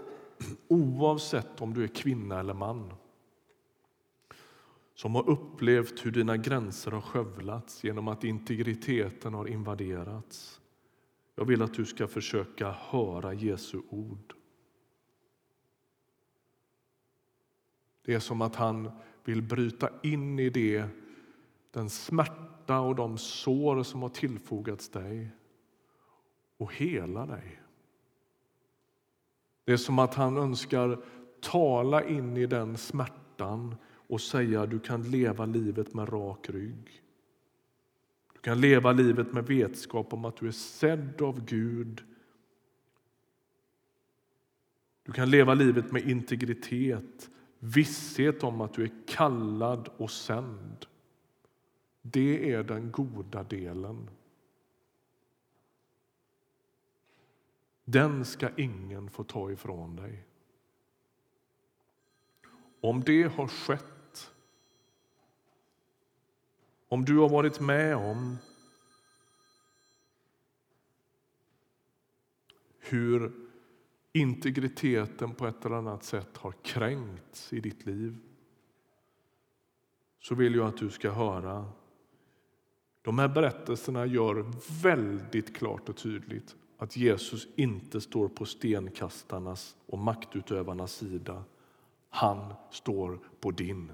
oavsett 0.68 1.60
om 1.60 1.74
du 1.74 1.84
är 1.84 1.88
kvinna 1.88 2.40
eller 2.40 2.54
man 2.54 2.92
som 4.94 5.14
har 5.14 5.28
upplevt 5.28 6.06
hur 6.06 6.10
dina 6.10 6.36
gränser 6.36 6.90
har 6.90 7.00
skövlats 7.00 7.84
genom 7.84 8.08
att 8.08 8.24
integriteten 8.24 9.34
har 9.34 9.46
invaderats. 9.46 10.60
Jag 11.34 11.44
vill 11.44 11.62
att 11.62 11.74
du 11.74 11.84
ska 11.84 12.06
försöka 12.06 12.70
höra 12.70 13.32
Jesu 13.32 13.80
ord. 13.88 14.34
Det 18.04 18.14
är 18.14 18.20
som 18.20 18.42
att 18.42 18.56
han 18.56 18.90
vill 19.24 19.42
bryta 19.42 19.90
in 20.02 20.38
i 20.38 20.50
det, 20.50 20.84
den 21.70 21.90
smärta 21.90 22.80
och 22.80 22.94
de 22.94 23.18
sår 23.18 23.82
som 23.82 24.02
har 24.02 24.08
tillfogats 24.08 24.88
dig 24.88 25.30
och 26.56 26.74
hela 26.74 27.26
dig. 27.26 27.60
Det 29.64 29.72
är 29.72 29.76
som 29.76 29.98
att 29.98 30.14
han 30.14 30.36
önskar 30.36 31.04
tala 31.40 32.04
in 32.04 32.36
i 32.36 32.46
den 32.46 32.76
smärtan 32.76 33.74
och 34.14 34.20
säga 34.20 34.62
att 34.62 34.70
du 34.70 34.80
kan 34.80 35.10
leva 35.10 35.46
livet 35.46 35.94
med 35.94 36.12
rak 36.12 36.50
rygg. 36.50 37.02
Du 38.32 38.40
kan 38.40 38.60
leva 38.60 38.92
livet 38.92 39.32
med 39.32 39.46
vetskap 39.46 40.12
om 40.12 40.24
att 40.24 40.36
du 40.36 40.48
är 40.48 40.52
sedd 40.52 41.22
av 41.22 41.44
Gud. 41.44 42.04
Du 45.02 45.12
kan 45.12 45.30
leva 45.30 45.54
livet 45.54 45.92
med 45.92 46.02
integritet, 46.02 47.30
visshet 47.58 48.42
om 48.42 48.60
att 48.60 48.74
du 48.74 48.82
är 48.82 48.90
kallad 49.06 49.88
och 49.96 50.10
sänd. 50.10 50.86
Det 52.02 52.52
är 52.52 52.62
den 52.62 52.90
goda 52.90 53.42
delen. 53.42 54.10
Den 57.84 58.24
ska 58.24 58.48
ingen 58.56 59.10
få 59.10 59.24
ta 59.24 59.50
ifrån 59.50 59.96
dig. 59.96 60.24
Om 62.80 63.00
det 63.00 63.22
har 63.22 63.48
skett, 63.48 63.93
om 66.94 67.04
du 67.04 67.18
har 67.18 67.28
varit 67.28 67.60
med 67.60 67.96
om 67.96 68.36
hur 72.78 73.32
integriteten 74.12 75.34
på 75.34 75.46
ett 75.46 75.64
eller 75.64 75.76
annat 75.76 76.04
sätt 76.04 76.36
har 76.36 76.52
kränkts 76.52 77.52
i 77.52 77.60
ditt 77.60 77.86
liv 77.86 78.16
så 80.20 80.34
vill 80.34 80.54
jag 80.54 80.66
att 80.66 80.76
du 80.76 80.90
ska 80.90 81.10
höra. 81.10 81.66
De 83.02 83.18
här 83.18 83.28
berättelserna 83.28 84.06
gör 84.06 84.46
väldigt 84.82 85.56
klart 85.56 85.88
och 85.88 85.96
tydligt 85.96 86.56
att 86.78 86.96
Jesus 86.96 87.48
inte 87.56 88.00
står 88.00 88.28
på 88.28 88.44
stenkastarnas 88.44 89.76
och 89.86 89.98
maktutövarnas 89.98 90.92
sida. 90.92 91.44
Han 92.08 92.54
står 92.70 93.18
på 93.40 93.50
din. 93.50 93.92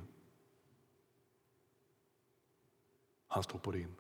Han 3.32 3.42
står 3.42 3.58
på 3.58 3.72
din. 3.72 3.94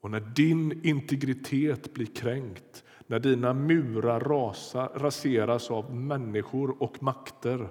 Och 0.00 0.10
när 0.10 0.20
din 0.20 0.86
integritet 0.86 1.94
blir 1.94 2.06
kränkt, 2.06 2.84
när 3.06 3.18
dina 3.18 3.54
murar 3.54 4.20
rasar, 4.20 4.88
raseras 4.94 5.70
av 5.70 5.94
människor 5.94 6.82
och 6.82 7.02
makter 7.02 7.68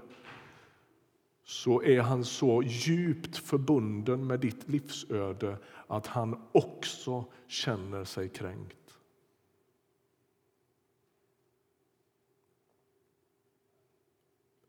så 1.44 1.84
är 1.84 2.02
han 2.02 2.26
så 2.26 2.64
djupt 2.64 3.38
förbunden 3.38 4.28
med 4.28 4.40
ditt 4.40 4.70
livsöde 4.70 5.58
att 5.88 6.08
han 6.08 6.48
också 6.52 7.26
känner 7.48 8.04
sig 8.04 8.30
kränkt. 8.30 8.98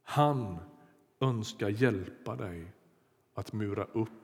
Han 0.02 0.58
önskar 1.20 1.68
hjälpa 1.68 2.36
dig 2.36 2.72
att 3.34 3.52
mura 3.52 3.84
upp 3.84 4.19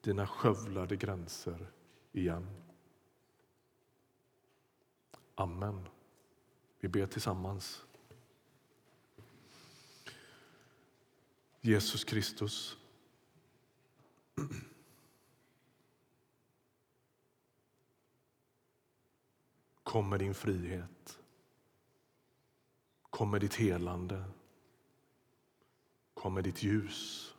dina 0.00 0.26
skövlade 0.26 0.96
gränser 0.96 1.72
igen. 2.12 2.46
Amen. 5.34 5.88
Vi 6.80 6.88
ber 6.88 7.06
tillsammans. 7.06 7.86
Jesus 11.60 12.04
Kristus. 12.04 12.76
Kom 19.82 20.08
med 20.08 20.18
din 20.18 20.34
frihet. 20.34 21.18
Kom 23.02 23.30
med 23.30 23.40
ditt 23.40 23.54
helande. 23.54 24.24
Kom 26.14 26.34
med 26.34 26.44
ditt 26.44 26.62
ljus. 26.62 27.34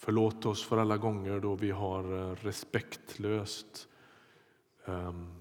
Förlåt 0.00 0.46
oss 0.46 0.64
för 0.64 0.76
alla 0.76 0.96
gånger 0.96 1.40
då 1.40 1.54
vi 1.54 1.70
har 1.70 2.30
eh, 2.30 2.34
respektlöst 2.34 3.88
ehm, 4.84 5.06
um, 5.06 5.40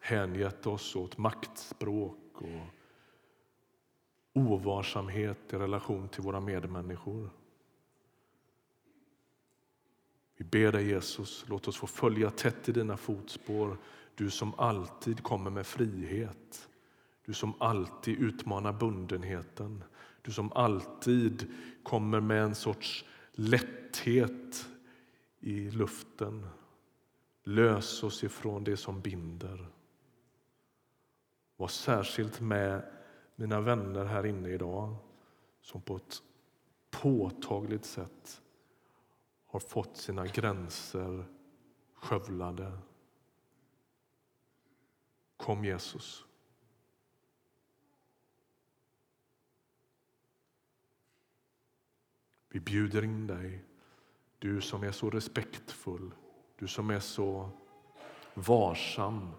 hängett 0.00 0.66
oss 0.66 0.96
åt 0.96 1.18
maktspråk 1.18 2.18
och 2.32 2.66
ovarsamhet 4.32 5.52
i 5.52 5.56
relation 5.56 6.08
till 6.08 6.22
våra 6.22 6.40
medmänniskor. 6.40 7.30
Vi 10.36 10.44
ber 10.44 10.72
dig 10.72 10.88
Jesus, 10.88 11.44
låt 11.48 11.68
oss 11.68 11.76
få 11.76 11.86
följa 11.86 12.30
tätt 12.30 12.68
i 12.68 12.72
dina 12.72 12.96
fotspår. 12.96 13.78
Du 14.14 14.30
som 14.30 14.54
alltid 14.54 15.22
kommer 15.22 15.50
med 15.50 15.66
frihet. 15.66 16.68
Du 17.24 17.32
som 17.32 17.54
alltid 17.58 18.18
utmanar 18.18 18.72
bundenheten. 18.72 19.84
Du 20.22 20.32
som 20.32 20.52
alltid 20.52 21.52
kommer 21.82 22.20
med 22.20 22.42
en 22.42 22.54
sorts 22.54 23.04
lätthet 23.32 24.68
i 25.40 25.70
luften. 25.70 26.48
Lös 27.44 28.02
oss 28.02 28.24
ifrån 28.24 28.64
det 28.64 28.76
som 28.76 29.00
binder. 29.00 29.66
Var 31.56 31.68
särskilt 31.68 32.40
med 32.40 32.92
mina 33.36 33.60
vänner 33.60 34.04
här 34.04 34.26
inne 34.26 34.48
idag 34.48 34.96
som 35.60 35.82
på 35.82 35.96
ett 35.96 36.22
påtagligt 36.90 37.84
sätt 37.84 38.42
har 39.46 39.60
fått 39.60 39.96
sina 39.96 40.26
gränser 40.26 41.24
skövlade. 41.94 42.78
Kom, 45.36 45.64
Jesus. 45.64 46.24
Vi 52.52 52.60
bjuder 52.60 53.04
in 53.04 53.26
dig, 53.26 53.64
du 54.38 54.60
som 54.60 54.82
är 54.82 54.92
så 54.92 55.10
respektfull, 55.10 56.10
du 56.56 56.68
som 56.68 56.90
är 56.90 57.00
så 57.00 57.50
varsam, 58.34 59.30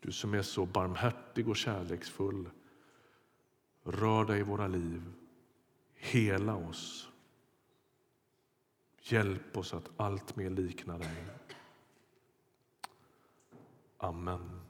du 0.00 0.12
som 0.12 0.34
är 0.34 0.42
så 0.42 0.66
barmhärtig 0.66 1.48
och 1.48 1.56
kärleksfull. 1.56 2.50
Rör 3.82 4.24
dig 4.24 4.40
i 4.40 4.42
våra 4.42 4.66
liv, 4.66 5.12
hela 5.94 6.56
oss. 6.56 7.08
Hjälp 9.00 9.56
oss 9.56 9.74
att 9.74 9.90
allt 9.96 10.36
mer 10.36 10.50
likna 10.50 10.98
dig. 10.98 11.24
Amen. 13.98 14.63